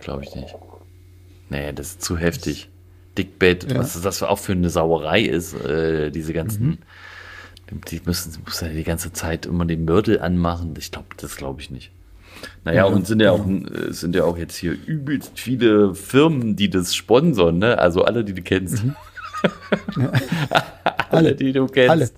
[0.01, 0.55] Glaube ich nicht.
[1.49, 2.69] Nee, das ist zu heftig.
[3.17, 3.79] Dickbett, Ja.
[3.79, 6.79] was das auch für eine Sauerei ist, äh, diese ganzen.
[7.91, 10.73] Die müssen muss ja die ganze Zeit immer den Mörtel anmachen.
[10.77, 11.91] Ich glaube, das glaube ich nicht.
[12.63, 16.55] Naja, Ja, und sind ja, auch, äh, sind ja auch jetzt hier übelst viele Firmen,
[16.55, 17.77] die das sponsern, ne?
[17.79, 18.83] Also alle, die du kennst.
[21.09, 21.89] alle, die du kennst.
[21.91, 22.09] Alle,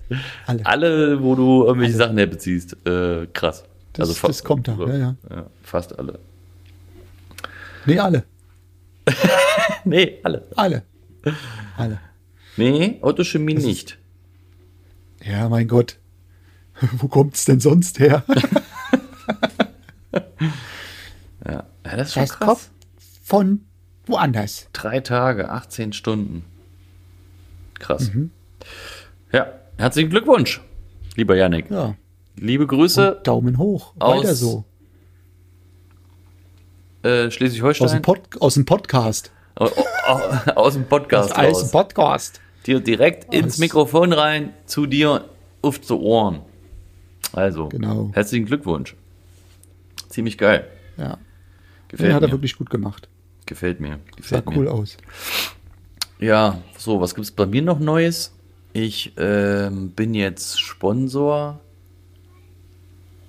[0.46, 0.66] alle.
[0.66, 2.76] Alle, wo du irgendwelche Sachen herbeziehst.
[2.86, 3.64] Äh, krass.
[3.92, 5.46] Das- fa- das kommt da, ja, ja.
[5.62, 6.18] Fast alle.
[7.86, 8.24] Nee, alle,
[9.84, 10.46] Nee, alle.
[10.54, 10.82] alle,
[11.76, 11.98] alle.
[12.56, 13.98] Nee, Autochemie nicht.
[15.22, 15.98] Ja, mein Gott.
[16.92, 18.24] Wo kommt's denn sonst her?
[21.46, 22.46] Ja, ja das ist schon Das krass.
[22.46, 22.70] kommt
[23.24, 23.60] von
[24.06, 24.68] woanders.
[24.72, 26.44] Drei Tage, 18 Stunden.
[27.78, 28.12] Krass.
[28.12, 28.30] Mhm.
[29.32, 29.46] Ja,
[29.78, 30.60] herzlichen Glückwunsch,
[31.16, 31.70] lieber Yannick.
[31.70, 31.94] Ja.
[32.36, 33.94] Liebe Grüße Daumen hoch.
[33.98, 34.64] Aus Weiter so.
[37.02, 38.02] äh, Aus dem, Schleswig-Holstein.
[38.02, 39.30] Pod, aus dem Podcast.
[39.54, 39.66] Au-
[40.06, 41.70] au- aus dem Podcast Aus dem.
[41.70, 42.40] Podcast.
[42.66, 45.24] Dir direkt ins Aus- Mikrofon rein, zu dir
[45.62, 46.40] auf die Ohren.
[47.32, 48.10] Also, Genau.
[48.12, 48.94] herzlichen Glückwunsch.
[50.08, 50.66] Ziemlich geil.
[50.96, 51.18] Ja.
[51.88, 53.08] Gefällt Den hat er wirklich gut gemacht.
[53.46, 53.98] Gefällt mir.
[54.20, 54.72] Sah Gefällt cool mir.
[54.72, 54.96] aus.
[56.18, 58.32] Ja, so, was gibt's bei mir noch Neues?
[58.72, 61.60] Ich ähm, bin jetzt Sponsor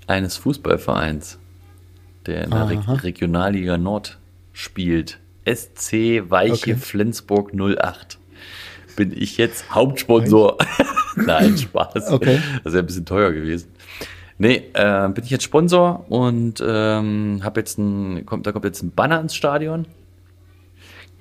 [0.07, 1.39] eines Fußballvereins,
[2.25, 2.93] der in der Aha.
[2.93, 4.19] Re Regionalliga Nord
[4.53, 5.19] spielt.
[5.45, 6.75] SC Weiche Okay.
[6.75, 8.19] Flensburg 08.
[8.95, 10.57] Bin ich jetzt Hauptsponsor.
[11.15, 12.11] Nein, Spaß.
[12.11, 12.39] Okay.
[12.63, 13.67] Das wäre ein bisschen teuer gewesen.
[14.37, 18.81] Nee, äh, bin ich jetzt Sponsor und ähm, hab jetzt ein, kommt, da kommt jetzt
[18.81, 19.85] ein Banner ins Stadion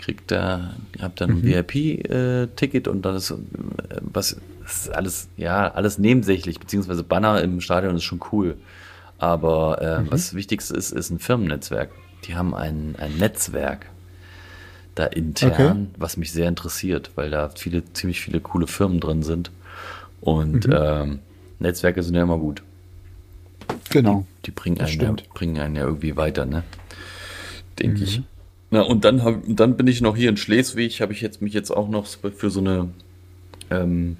[0.00, 3.37] kriegt da, habt dann ein VIP-Ticket und dann ist, äh,
[4.00, 8.56] was, ist alles, ja, alles nebensächlich, beziehungsweise Banner im Stadion ist schon cool.
[9.18, 11.90] Aber äh, was das Wichtigste ist, ist ein Firmennetzwerk.
[12.24, 13.87] Die haben ein, ein Netzwerk
[14.94, 15.87] da intern, Okay.
[15.98, 19.50] was mich sehr interessiert, weil da viele, ziemlich viele coole Firmen drin sind.
[20.20, 21.20] Und ähm,
[21.59, 22.62] Netzwerke sind ja immer gut.
[23.90, 24.26] Genau.
[24.46, 26.64] Die bringen Das einen, ja, bringen einen ja irgendwie weiter, ne?
[27.79, 28.22] Denke ich.
[28.70, 31.53] Na, und dann, hab, dann bin ich noch hier in Schleswig, habe ich jetzt mich
[31.53, 32.90] jetzt auch noch für so eine
[33.70, 34.16] ähm,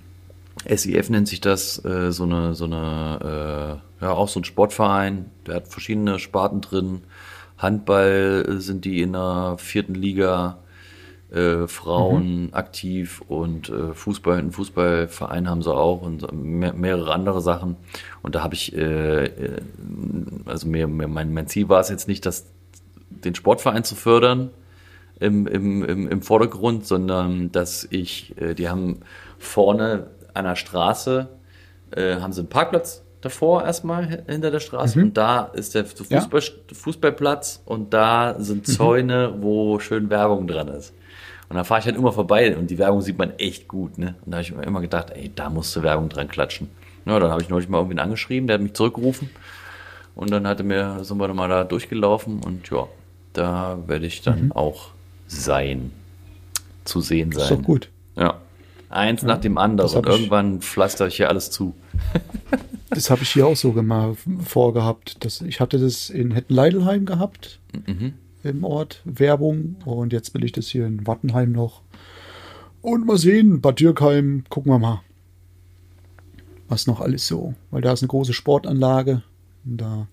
[0.69, 5.27] SIF nennt sich das, äh, so eine, so eine, äh, ja, auch so ein Sportverein,
[5.47, 7.03] der hat verschiedene Sparten drin.
[7.61, 10.59] Handball äh, sind die in der vierten Liga,
[11.31, 17.41] äh, Frauen aktiv und äh, Fußball, einen Fußballverein haben sie auch und mehr, mehrere andere
[17.41, 17.77] Sachen.
[18.23, 19.61] Und da habe ich, äh, äh,
[20.47, 22.47] also mir, mir, mein, mein Ziel war es jetzt nicht, das,
[23.11, 24.51] den Sportverein zu fördern
[25.21, 29.01] im, im, im, im Vordergrund, sondern dass ich, äh, die haben
[29.39, 31.29] vorne an der Straße,
[31.93, 35.85] äh, haben sie einen Parkplatz davor erstmal hi- hinter der Straße und da ist der
[36.09, 36.21] Ja.
[36.21, 40.93] Fußball, Fußballplatz und da sind Zäune, wo schön Werbung dran ist.
[41.49, 44.15] Und da fahre ich halt immer vorbei und die Werbung sieht man echt gut, ne?
[44.25, 46.69] Und da habe ich mir immer gedacht, ey, da musst du Werbung dran klatschen.
[47.07, 49.31] Ja, dann habe ich neulich mal irgendwen angeschrieben, der hat mich zurückgerufen
[50.15, 52.87] und dann hatte mir, sind wir dann mal da durchgelaufen und ja,
[53.33, 54.91] da werde ich dann auch
[55.27, 55.91] sein,
[56.85, 57.49] zu sehen sein.
[57.59, 57.89] Doch gut.
[58.17, 58.35] Ja.
[58.91, 59.97] Eins nach dem anderen.
[59.97, 61.75] Und irgendwann pflaster ich hier alles zu.
[62.93, 65.25] Das habe ich hier auch so gemacht, vorgehabt.
[65.25, 68.15] Das, ich hatte das in Hettenleidelheim gehabt, Mhm.
[68.43, 69.77] im Ort, Werbung.
[69.85, 71.83] Und jetzt will ich das hier in Wattenheim noch.
[72.83, 75.03] Und mal sehen, Bad Dürkheim, gucken wir mal,
[76.69, 77.55] was noch alles so.
[77.71, 79.23] Weil da ist eine große Sportanlage.
[79.65, 80.09] Und da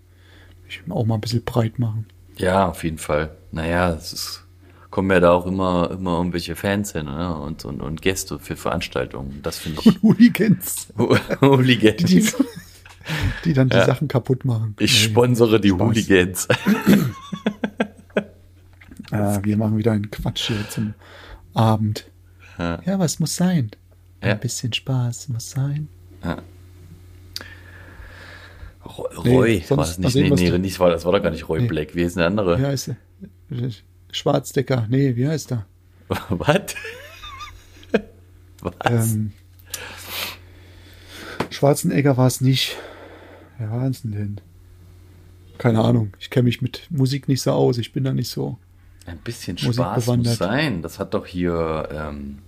[0.62, 2.06] will ich auch mal ein bisschen breit machen.
[2.38, 3.36] Ja, auf jeden Fall.
[3.52, 4.44] Naja, es ist,
[4.90, 7.36] kommen ja da auch immer, immer irgendwelche Fans hin ne?
[7.40, 9.40] und, und, und Gäste für Veranstaltungen.
[9.44, 10.02] Das finde ich.
[10.02, 10.88] Hooligans,
[11.42, 12.04] Hooligans.
[12.06, 12.26] die,
[13.46, 13.86] die dann die Ja.
[13.86, 14.76] Sachen kaputt machen.
[14.80, 15.80] Ich Nee, sponsere die Spaß.
[15.82, 16.48] Hooligans.
[19.10, 20.94] Äh, wir machen wieder einen Quatsch hier zum
[21.54, 22.12] Abend.
[22.60, 22.82] Ja.
[22.86, 23.72] Ja, was muss sein?
[24.20, 24.36] Ein Ja.
[24.36, 25.88] bisschen Spaß muss sein.
[29.26, 30.14] Roy, Nee, war das nicht?
[30.16, 31.68] Nee, nee, nicht, war, das war doch gar nicht Roy Nee.
[31.68, 31.96] Black.
[31.96, 32.60] Wie ist denn der andere?
[32.60, 32.96] Heißt er?
[34.12, 34.86] Schwarzdecker.
[34.90, 35.66] Nee, wie heißt er?
[36.30, 36.76] Was?
[38.62, 39.14] Was?
[39.14, 39.34] Ähm,
[41.50, 42.76] Schwarzenegger war es nicht.
[43.58, 44.40] Wer war es denn?
[45.58, 46.14] Keine Ahnung.
[46.20, 47.78] Ich kenne mich mit Musik nicht so aus.
[47.78, 48.58] Ich bin da nicht so.
[49.06, 50.82] Ein bisschen Spaß muss sein.
[50.82, 52.40] Das hat doch hier ähm,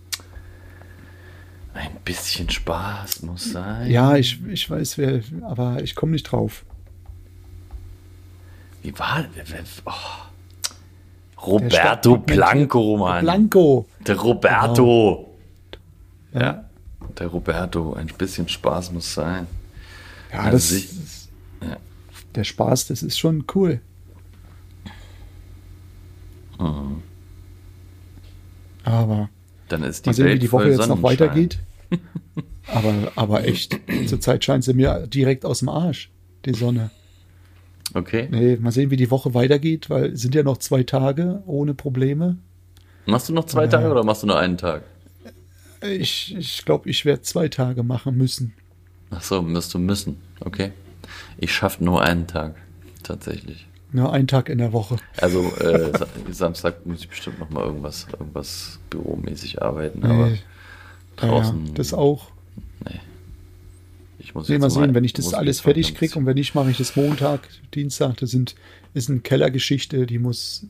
[1.73, 3.89] ein bisschen Spaß muss sein.
[3.89, 6.65] Ja, ich, ich weiß, wer, aber ich komme nicht drauf.
[8.83, 9.91] Wie war wer- wer- oh.
[11.45, 12.17] Roberto.
[12.17, 13.23] Blanco, Mann.
[13.23, 13.87] Blanco.
[14.05, 15.35] Der Roberto.
[16.33, 16.65] Ja.
[17.17, 17.93] Der Roberto.
[17.93, 19.47] Ein bisschen Spaß muss sein.
[20.31, 21.29] Ja, Also das, sich- das
[21.69, 21.77] ja.
[22.35, 23.79] der Spaß, das ist schon cool.
[26.59, 27.01] Mhm.
[28.83, 29.29] Aber
[29.69, 31.59] Dann ist die mal sehen, Welt wie die Woche jetzt noch weitergeht.
[32.67, 36.11] aber, aber echt, zurzeit scheint sie mir direkt aus dem Arsch,
[36.45, 36.91] die Sonne.
[37.93, 38.27] Okay.
[38.31, 41.73] Nee, mal sehen, wie die Woche weitergeht, weil es sind ja noch zwei Tage ohne
[41.73, 42.37] Probleme.
[43.05, 44.83] Machst du noch zwei Tage oder machst du nur einen Tag?
[45.81, 48.53] Ich ich, glaube, ich werde zwei Tage machen müssen.
[49.11, 50.17] Ach so, müsst du müssen.
[50.41, 50.71] Okay.
[51.37, 52.55] Ich schaffe nur einen Tag.
[53.01, 53.65] Tatsächlich.
[53.91, 54.97] Nur einen Tag in der Woche.
[55.17, 60.03] Also äh, Sa- Samstag muss ich bestimmt noch mal irgendwas, irgendwas büromäßig arbeiten.
[60.05, 60.39] Aber Nee.
[61.15, 61.65] draußen.
[61.67, 62.27] Ja, das auch.
[64.29, 66.53] Ich muss Nee, mal sehen, wenn ich das alles mal fertig kriege und wenn nicht,
[66.53, 68.17] mache ich das Montag, Dienstag.
[68.17, 68.53] Das sind,
[68.93, 70.65] ist eine Kellergeschichte, die muss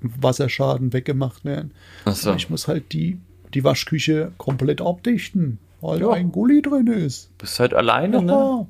[0.00, 1.72] Wasserschaden weggemacht werden.
[2.06, 2.34] Ach so.
[2.34, 3.18] Ich muss halt die,
[3.52, 6.08] die Waschküche komplett abdichten, weil Ja.
[6.08, 7.36] da ein Gully drin ist.
[7.38, 8.32] Bist halt alleine, ne?
[8.32, 8.66] Ja,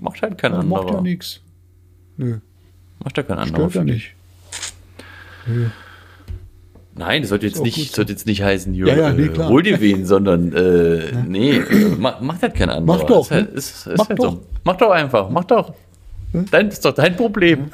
[0.00, 1.40] Macht halt kein das macht ja nichts.
[2.16, 2.38] Nö,
[3.02, 3.70] Macht ja kein anderer.
[3.70, 4.14] stört ja nicht.
[5.46, 5.66] Nö.
[6.96, 7.94] Nein, das sollte jetzt nicht, gut so.
[7.96, 9.48] sollte jetzt nicht heißen, hier, Ja, ja, nee, äh, klar.
[9.48, 12.98] hol dir wen, sondern äh, nee, äh, ma- macht halt kein anderer.
[12.98, 13.58] Mach doch, Ist halt, ne?
[13.58, 14.32] ist, ist Mach halt doch.
[14.32, 14.46] So.
[14.62, 15.74] Mach doch einfach, mach doch.
[16.32, 16.46] Hm?
[16.50, 17.70] Dein, ist doch dein Problem.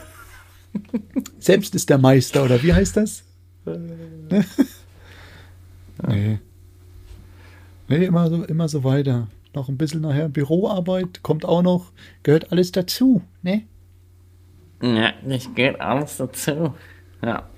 [1.38, 3.22] Selbst ist der Meister, oder wie heißt das?
[3.66, 4.44] Ne?
[6.08, 6.38] nee.
[7.88, 9.26] Nee, immer so, immer so weiter.
[9.52, 11.90] Noch ein bisschen nachher Büroarbeit kommt auch noch,
[12.22, 13.64] gehört alles dazu, ne?
[14.80, 16.74] Ja, das geht alles dazu.
[17.22, 17.48] Ja.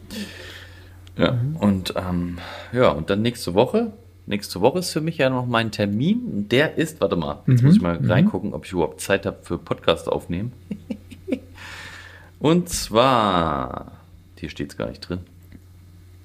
[1.16, 1.56] Ja, Mhm.
[1.56, 2.38] und ähm,
[2.72, 3.92] ja, und dann nächste Woche.
[4.24, 6.48] Nächste Woche ist für mich ja noch mein Termin.
[6.48, 7.66] Der ist, warte mal, jetzt Mhm.
[7.66, 10.52] muss ich mal reingucken, ob ich überhaupt Zeit habe für Podcast aufnehmen.
[12.38, 13.92] und zwar,
[14.38, 15.20] hier steht es gar nicht drin.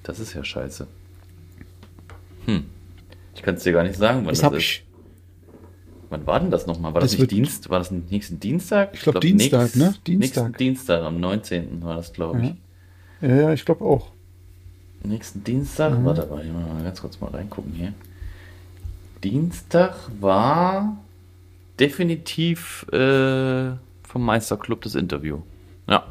[0.02, 0.86] Das ist ja scheiße.
[2.46, 2.64] Hm.
[3.34, 4.58] Ich kann es dir gar nicht sagen, wann Das das, ist.
[4.58, 4.84] ich.
[6.10, 6.94] Wann war denn das nochmal?
[6.94, 7.68] War das, Das nicht Dienst?
[7.68, 8.90] War das nächsten Dienstag?
[8.94, 9.84] Ich glaub, Dienstag, ne?
[9.84, 10.56] Nächsten Dienstag.
[10.58, 11.82] Dienstag, am 19.
[11.82, 13.28] war das, glaube ich.
[13.28, 14.10] Ja, ja, ich glaube auch.
[15.02, 16.04] Nächsten Dienstag, Mhm.
[16.04, 17.92] warte mal, ich muss mal ganz kurz mal reingucken hier.
[19.24, 20.98] Dienstag war
[21.80, 23.70] definitiv äh,
[24.02, 25.40] vom Meisterclub das Interview.
[25.88, 26.04] Ja.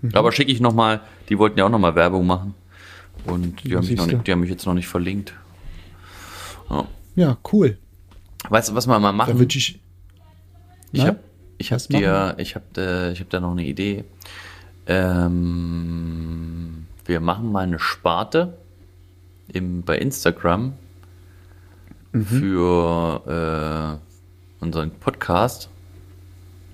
[0.00, 0.10] Mhm.
[0.14, 2.54] Aber schicke ich nochmal, die wollten ja auch nochmal Werbung machen.
[3.26, 5.34] Und die Ja, haben, mich noch nicht, die haben mich jetzt noch nicht verlinkt.
[6.70, 6.86] Ja.
[7.14, 7.78] Ja, cool.
[8.48, 9.38] Weißt du, was wir mal Da machen?
[9.38, 9.78] wünsche ich.
[10.90, 11.20] Ich habe
[11.58, 14.04] ich hab dir, ich habe äh, ich hab da noch eine Idee.
[14.86, 18.58] Ähm, wir machen mal eine Sparte
[19.48, 20.74] im, bei Instagram
[22.14, 22.24] Mhm.
[22.26, 23.98] für
[24.60, 25.70] äh, unseren Podcast.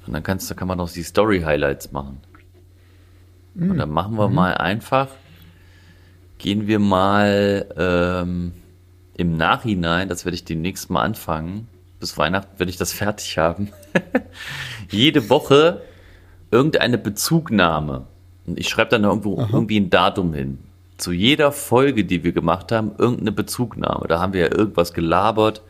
[0.04, 2.20] Und dann kannst du, kann man noch die Story Highlights machen.
[3.54, 4.18] Und dann machen Mhm.
[4.18, 5.08] wir mal einfach,
[6.38, 8.52] gehen wir mal ähm,
[9.14, 11.68] im Nachhinein, das werde ich demnächst mal anfangen,
[12.00, 13.68] bis Weihnachten werde ich das fertig haben,
[14.90, 15.82] jede Woche
[16.50, 18.06] irgendeine Bezugnahme.
[18.48, 20.58] Und ich schreibe dann irgendwo irgendwie ein Datum hin.
[20.96, 24.06] Zu jeder Folge, die wir gemacht haben, irgendeine Bezugnahme.
[24.08, 25.62] Da haben wir ja irgendwas gelabert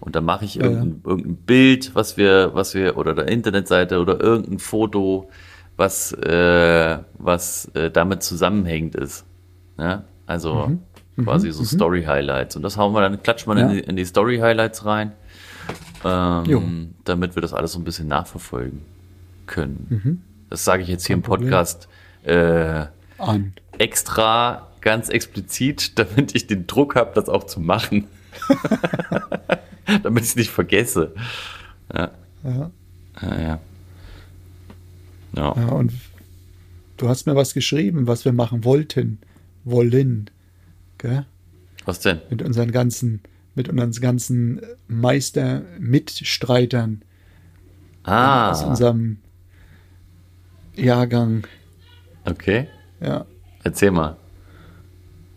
[0.00, 4.20] und dann mache ich irgendein, irgendein Bild, was wir, was wir, oder der Internetseite oder
[4.20, 5.30] irgendein Foto,
[5.76, 9.24] was, äh, was äh, damit zusammenhängend ist.
[9.78, 10.04] Ja?
[10.26, 10.52] Also
[11.24, 12.56] quasi so Story Highlights.
[12.56, 13.68] Und das hauen wir dann, klatschen wir Ja.
[13.68, 15.12] in, die, in die Story Highlights rein,
[16.04, 16.44] ähm,
[17.04, 18.82] damit wir das alles so ein bisschen nachverfolgen
[19.46, 20.22] können.
[20.50, 21.50] Das sage ich jetzt hier im Problem.
[22.24, 22.86] Äh,
[23.18, 23.52] An.
[23.78, 28.06] extra ganz explizit, damit ich den Druck habe, das auch zu machen.
[30.02, 31.14] damit ich es nicht vergesse.
[31.92, 32.10] Ja.
[32.42, 32.70] Ja.
[33.22, 33.60] Ja, ja.
[35.36, 35.54] Ja.
[35.56, 35.92] ja, und
[36.96, 39.18] du hast mir was geschrieben, was wir machen wollten.
[39.64, 40.30] Wollen.
[40.98, 41.26] Gell?
[41.84, 42.20] Was denn?
[42.30, 43.20] Mit unseren ganzen,
[43.54, 47.02] mit unseren ganzen Meister-Mitstreitern
[48.04, 49.18] aus Ah, unserem
[50.76, 51.46] Jahrgang.
[52.24, 52.68] Okay.
[53.00, 53.26] Ja.
[53.62, 54.16] Erzähl mal.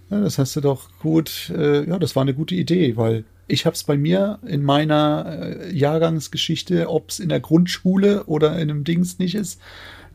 [0.10, 3.66] Ja, das hast du doch gut, äh, ja, das war eine gute Idee, weil ich
[3.66, 5.26] habe es bei mir in meiner
[5.60, 9.60] äh, Jahrgangsgeschichte, ob es in der Grundschule oder in einem Dings nicht ist,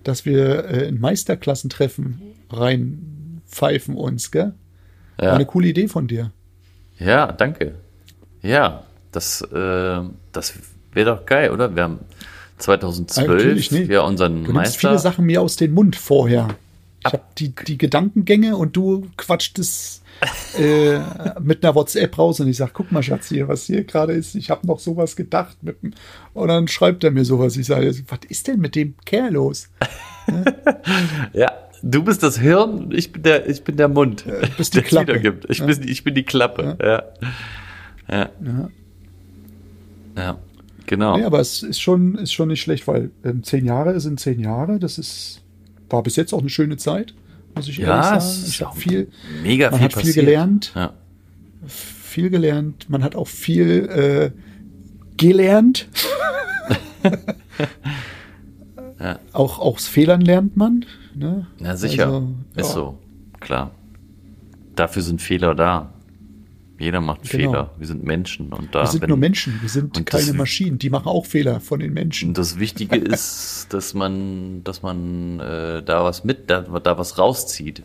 [0.03, 4.53] dass wir äh, in Meisterklassentreffen reinpfeifen uns, gell?
[5.19, 6.33] War Ja, eine coole Idee von dir.
[6.99, 7.75] ja danke.
[8.43, 10.01] Ja, das, äh,
[10.33, 10.55] das
[10.93, 11.75] wäre doch geil, oder?
[11.77, 11.99] Wir haben
[12.59, 13.85] 2012 Natürlich, nee.
[13.85, 14.79] ja unseren Du Meister.
[14.89, 16.49] viele Sachen mir aus dem Mund vorher.
[17.05, 20.03] Ich habe die, die Gedankengänge und du quatscht es
[20.59, 20.99] äh,
[21.41, 24.35] mit einer WhatsApp raus und ich sag, guck mal, Schatz, hier, was hier gerade ist.
[24.35, 25.57] Ich habe noch sowas gedacht.
[25.62, 25.77] Mit,
[26.35, 27.57] und dann schreibt er mir sowas.
[27.57, 29.69] Ich sage, was ist denn mit dem Kerl los?
[31.33, 31.51] Ja,
[31.85, 34.85] Du bist das Hirn, ich bin der, ich bin der Mund, Äh, bist die der
[34.87, 35.09] Klappe.
[35.09, 35.47] wiedergibt.
[35.51, 36.79] Ich, bin, ich bin die Klappe.
[36.81, 37.03] Ja.
[38.09, 38.31] Ja.
[38.41, 38.69] Ja.
[40.17, 40.38] ja.
[40.87, 41.17] Genau.
[41.17, 44.38] Nee, aber es ist schon, ist schon nicht schlecht, weil ähm, zehn Jahre sind zehn
[44.38, 44.79] Jahre.
[44.79, 45.41] Das ist,
[45.92, 47.14] war bis jetzt auch eine schöne Zeit,
[47.55, 48.44] muss ich ehrlich Ja, es sagen.
[48.44, 49.09] ist Ich habe viel,
[49.42, 50.92] Mega man viel hat viel gelernt, Ja.
[51.66, 52.88] viel gelernt.
[52.90, 54.31] Man hat auch viel äh,
[55.16, 55.88] gelernt.
[59.00, 59.18] Ja.
[59.33, 60.85] Auch aus Fehlern lernt man.
[61.14, 61.46] Ne?
[61.59, 62.07] Ja, sicher.
[62.07, 62.98] Also, ist so.
[63.40, 63.72] Klar.
[64.76, 65.92] Dafür sind Fehler da.
[66.83, 67.51] Jeder macht Genau.
[67.53, 67.71] Fehler.
[67.79, 68.83] Wir sind Menschen und da.
[68.83, 70.79] Wir sind wenn- nur Menschen, wir sind keine das- Maschinen.
[70.79, 72.29] Die machen auch Fehler von den Menschen.
[72.31, 77.18] Und das Wichtige ist, dass man, dass man äh, da was mit, da, da was
[77.18, 77.83] rauszieht.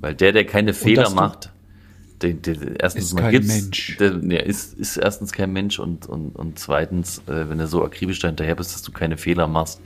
[0.00, 1.50] Weil der, der keine Fehler macht,
[2.22, 3.96] der, der, erstens Ist mal kein Mensch.
[3.98, 7.84] Der, der ist, ist erstens kein Mensch und, und, und zweitens, äh, wenn du so
[7.84, 9.80] akribisch dahinterher bist, dass du keine Fehler machst,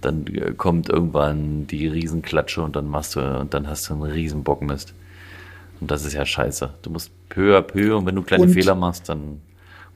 [0.00, 4.02] dann äh, kommt irgendwann die Riesenklatsche und dann machst du, und dann hast du einen
[4.02, 4.92] riesen Bockmist.
[5.84, 6.72] Und das ist ja scheiße.
[6.80, 9.42] Du musst peu à peu und wenn du kleine Und- Fehler machst, dann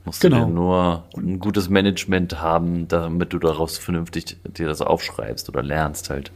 [0.05, 0.41] musst Genau.
[0.41, 5.63] du dir nur ein gutes Management haben, damit du daraus vernünftig dir das aufschreibst oder
[5.63, 6.27] lernst halt,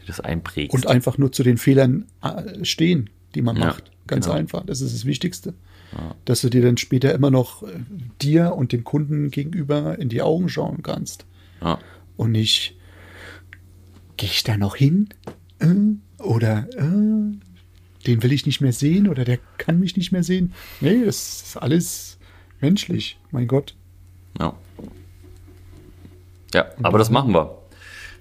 [0.00, 0.74] dir das einprägst.
[0.74, 3.90] Und einfach nur zu den Fehlern äh, stehen, die man Ja, macht.
[4.06, 4.38] Ganz genau.
[4.38, 4.64] einfach.
[4.64, 5.52] Das ist das Wichtigste.
[6.24, 7.66] Dass du dir dann später immer noch äh,
[8.22, 11.26] dir und dem Kunden gegenüber in die Augen schauen kannst.
[11.60, 11.78] ja.
[12.16, 12.76] Und nicht,
[14.16, 15.10] gehe ich da noch hin?
[15.58, 17.36] Äh, oder äh,
[18.06, 20.52] den will ich nicht mehr sehen oder der kann mich nicht mehr sehen.
[20.80, 22.18] Nee, das ist alles
[22.60, 23.18] menschlich.
[23.30, 23.74] Mein Gott.
[24.38, 24.54] Ja.
[26.54, 27.56] Ja, aber das machen wir.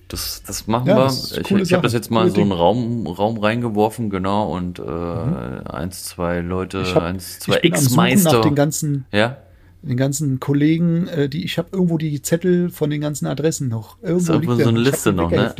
[0.07, 1.03] Das, das machen Ja, wir.
[1.03, 2.51] das Ich, ich habe das jetzt mal coole so einen.
[2.51, 8.41] Raum, Raum reingeworfen, genau, und äh, eins, zwei Leute, hab, eins, zwei Suchen nach Ex-Meister.
[8.41, 9.37] den ganzen, Ja,
[9.83, 13.97] den ganzen Kollegen, äh, die ich habe irgendwo die Zettel von den ganzen Adressen noch.
[14.01, 15.53] Irgendwo, Ist irgendwo so eine Liste noch, ne?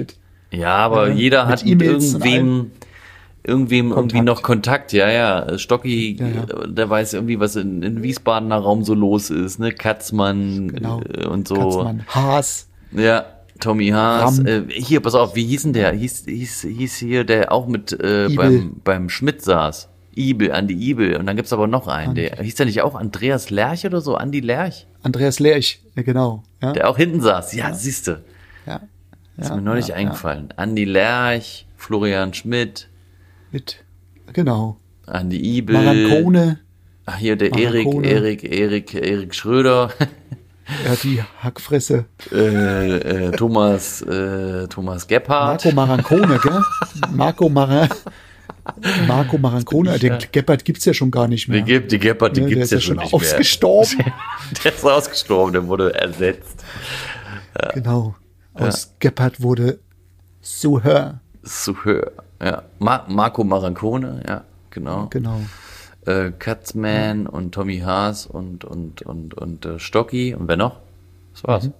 [0.52, 2.26] ja, aber Ja, jeder mit hat mit E-Mails und
[3.44, 4.26] irgendwem, irgendwem irgendwie Kontakt.
[4.26, 4.94] noch Kontakt.
[4.94, 5.58] Ja, ja.
[5.58, 6.68] Stocki, Ja, ja.
[6.68, 9.72] der weiß irgendwie, was in, in Wiesbadener Raum so los ist, ne?
[9.72, 11.02] Katzmann Genau.
[11.02, 11.56] äh, und so.
[11.56, 12.68] Katzmann, Haas.
[12.92, 13.26] Ja,
[13.60, 14.40] Tommy Haas.
[14.40, 15.92] Äh, hier, pass auf, wie hieß denn der?
[15.92, 19.90] Hieß, hieß, hieß hier, der auch mit äh, beim, beim Schmidt saß.
[20.16, 21.16] Ibel, Andi Ibel.
[21.18, 22.10] Und dann gibt's aber noch einen.
[22.10, 22.30] Andi.
[22.30, 24.16] Der hieß der nicht auch Andreas Lerch oder so?
[24.16, 24.86] Andi Lerch?
[25.04, 26.44] Andreas Lerch, ja, genau.
[26.62, 27.54] Ja, Der auch hinten saß.
[27.54, 28.24] Ja, siehste.
[28.66, 28.82] ja,
[29.38, 30.50] Ist ja, mir neulich ja, eingefallen.
[30.58, 32.88] Andi Lerch, Florian Schmidt, Ja,
[33.52, 33.84] mit,
[34.34, 34.78] genau.
[35.06, 35.76] Andi Ibel.
[35.76, 36.60] Marancone,
[37.06, 38.08] Ach, hier der Erik, Marancone.
[38.08, 39.90] Erik, Erik, Erik Schröder.
[40.86, 42.06] ja, die Hackfresse.
[42.32, 45.66] äh, äh, Thomas, äh, Thomas Gebhardt.
[45.66, 46.62] Marco Marancone, gell?
[47.12, 47.90] Marco Mara
[49.08, 50.20] Marco Marancone, ich, den ja.
[50.32, 51.62] Gebhardt gibt's ja schon gar nicht Die, mehr.
[51.64, 53.32] gibt, die Gebhardt, die Ne, der gibt's ist ja ja schon schon nicht mehr.
[53.32, 54.14] ausgestorben.
[54.64, 56.64] Der ist ausgestorben, der wurde ersetzt.
[57.74, 58.16] Genau.
[58.54, 59.80] Aus Gebhardt wurde
[60.42, 61.20] Suhör.
[61.42, 62.12] Suhör.
[62.42, 62.64] Ja.
[62.80, 65.08] Ma Marco Marancone, ja, genau.
[65.10, 65.42] Genau.
[66.06, 70.34] Äh, Katzman und Tommy Haas und, und, und, und äh, Stocki.
[70.34, 70.78] Und wer noch?
[71.34, 71.66] Das war's.
[71.66, 71.74] Mhm.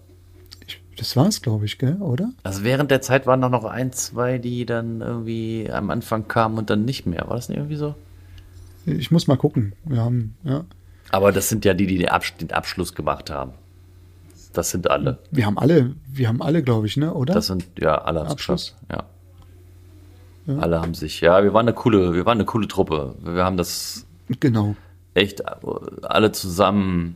[0.68, 2.32] Ich, das war's, glaube ich, gell, oder?
[2.44, 6.58] Also während der Zeit waren da noch ein, zwei, die dann irgendwie am Anfang kamen
[6.58, 7.24] und dann nicht mehr.
[7.28, 7.96] War das nicht irgendwie so?
[8.86, 9.74] Ich muss mal gucken.
[9.86, 10.66] Wir haben, ja,
[11.12, 13.54] Aber das sind ja die, die den, Abs den Abschluss gemacht haben.
[14.54, 15.20] Das sind alle.
[15.32, 17.34] wir haben alle, wir haben alle, glaube ich, ne, oder?
[17.34, 18.76] Das sind ja alle Abschluss.
[18.88, 18.92] geschafft.
[18.92, 19.06] Ja.
[20.60, 21.22] Alle haben sich.
[21.22, 23.16] Ja, wir waren eine coole, wir waren eine coole Truppe.
[23.24, 24.06] Wir haben das
[24.40, 24.76] genau.
[25.14, 25.44] echt
[26.04, 27.16] alle zusammen.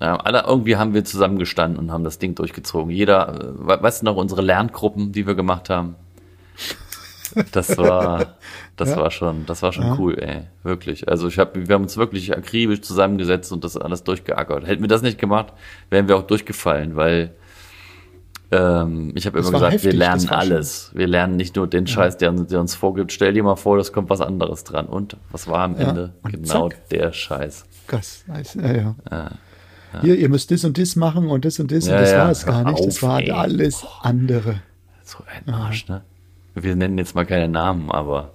[0.00, 2.90] Ja, alle irgendwie haben wir zusammengestanden und haben das Ding durchgezogen.
[2.90, 5.94] Jeder, äh, we- weißt du noch, unsere Lerngruppen, die wir gemacht haben.
[7.52, 8.34] Das war,
[8.76, 8.96] das Ja.
[8.96, 9.96] war schon, das war schon Ja.
[9.98, 11.08] cool, ey, wirklich.
[11.08, 14.66] Also ich habe, wir haben uns wirklich akribisch zusammengesetzt und das alles durchgeackert.
[14.66, 15.52] Hätten wir das nicht gemacht,
[15.88, 17.30] wären wir auch durchgefallen, weil
[18.52, 20.90] ähm, ich habe Das immer gesagt, heftig, wir lernen das alles.
[20.94, 23.10] Wir lernen nicht nur den Scheiß, der, uns- der uns vorgibt.
[23.12, 24.86] Stell dir mal vor, das kommt was anderes dran.
[24.86, 25.88] Und was war am Ja.
[25.88, 26.12] Ende?
[26.22, 26.88] Und Genau zack.
[26.90, 27.64] der Scheiß.
[27.88, 28.94] Das, heißt, ja, ja.
[30.02, 32.18] Hier, ihr müsst das und das machen und das und das Ja, und das ja,
[32.18, 32.86] war es gar nicht.
[32.86, 33.30] Das auf, war ey.
[33.30, 34.62] alles andere.
[35.02, 36.02] So ein Arsch, ne?
[36.54, 38.32] Wir nennen jetzt mal keine Namen, aber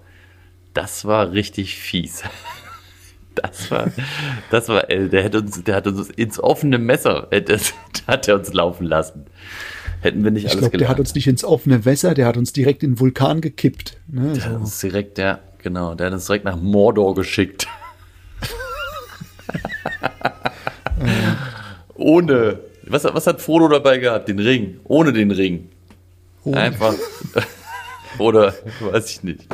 [0.74, 2.24] das war richtig fies.
[3.40, 3.86] Das war,
[4.50, 7.72] das war, der hätte uns, der hat uns ins offene Messer, äh, das,
[8.08, 9.28] hat er uns laufen lassen.
[10.02, 10.92] Hätten wir nicht Ich alles glaube, der gelernt.
[10.92, 13.98] hat uns nicht ins offene Wässer, der hat uns direkt in den Vulkan gekippt.
[14.08, 14.34] Ne?
[14.34, 14.58] Der hat So.
[14.58, 17.68] uns direkt, ja, genau, der hat uns direkt nach Mordor geschickt.
[21.96, 24.28] Ohne, was, was hat Frodo dabei gehabt?
[24.30, 24.80] Den Ring.
[24.84, 25.70] Ohne den Ring.
[26.44, 26.58] Ohne.
[26.60, 26.94] Einfach.
[28.20, 29.48] Oder, weiß ich nicht.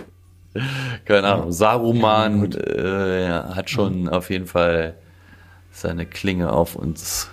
[1.05, 1.51] Keine Ahnung.
[1.51, 4.95] Saruman äh, ja, hat schon auf jeden Fall
[5.71, 7.29] seine Klinge auf uns.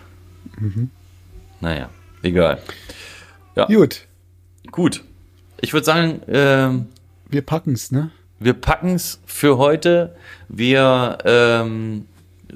[1.61, 1.91] Naja,
[2.23, 2.59] egal.
[3.57, 4.07] Ja, Gut,
[4.71, 5.05] gut.
[5.61, 6.87] Ich würde sagen, ähm,
[7.29, 8.11] Wir packen's, ne?
[8.39, 10.17] Wir packen's für heute.
[10.49, 12.07] Wir ähm,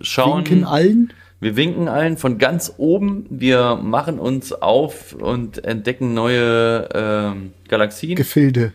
[0.01, 0.39] schauen.
[0.39, 1.13] Winken allen.
[1.41, 3.27] Wir winken allen von ganz oben.
[3.29, 8.17] Wir machen uns auf und entdecken neue ähm, Galaxien.
[8.17, 8.73] Gefilde.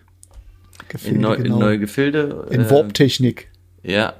[0.87, 1.55] Gefilde, in, neu, genau.
[1.55, 2.47] in neue Gefilde.
[2.51, 3.47] In Ähm, Warp-Technik.
[3.81, 4.13] Ja,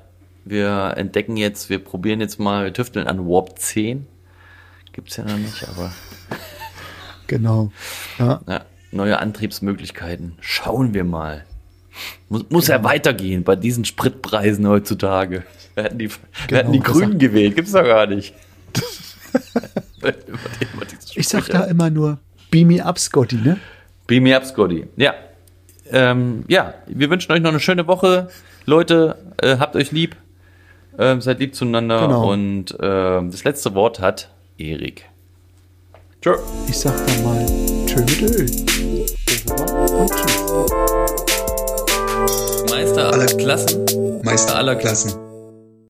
[0.45, 4.07] wir entdecken jetzt, wir probieren jetzt mal, wir tüfteln an Warp 10.
[4.93, 5.91] Gibt's ja noch nicht, aber
[7.29, 7.71] Genau.
[8.17, 8.41] Ja.
[8.47, 8.61] ja,
[8.91, 10.33] neue Antriebsmöglichkeiten.
[10.41, 11.45] Schauen wir mal.
[12.27, 15.43] Muss, muss ja weitergehen bei diesen Spritpreisen heutzutage.
[15.75, 16.17] Wir hätten die, wir
[16.47, 18.33] Genau, hätten die das Grünen sagt- gewählt, gibt's doch gar nicht.
[21.15, 22.19] Ich sag da immer nur,
[22.51, 23.57] beam me up, Scotty, ne?
[24.07, 24.87] Beam me up, Scotty.
[24.95, 25.13] Ja.
[25.91, 28.29] Ähm, ja, wir wünschen euch noch eine schöne Woche.
[28.65, 30.15] Leute, äh, habt euch lieb.
[30.97, 32.01] Ähm, seid lieb zueinander.
[32.07, 32.31] Genau.
[32.31, 35.05] Und ähm, das letzte Wort hat Erik.
[36.21, 36.35] Tschö.
[36.67, 37.45] Ich sag da mal,
[37.85, 38.45] tschö mit Öl.
[39.97, 40.71] Und tschüss.
[42.69, 43.85] Meister aller Klassen.
[44.23, 45.28] Meister aller Klassen.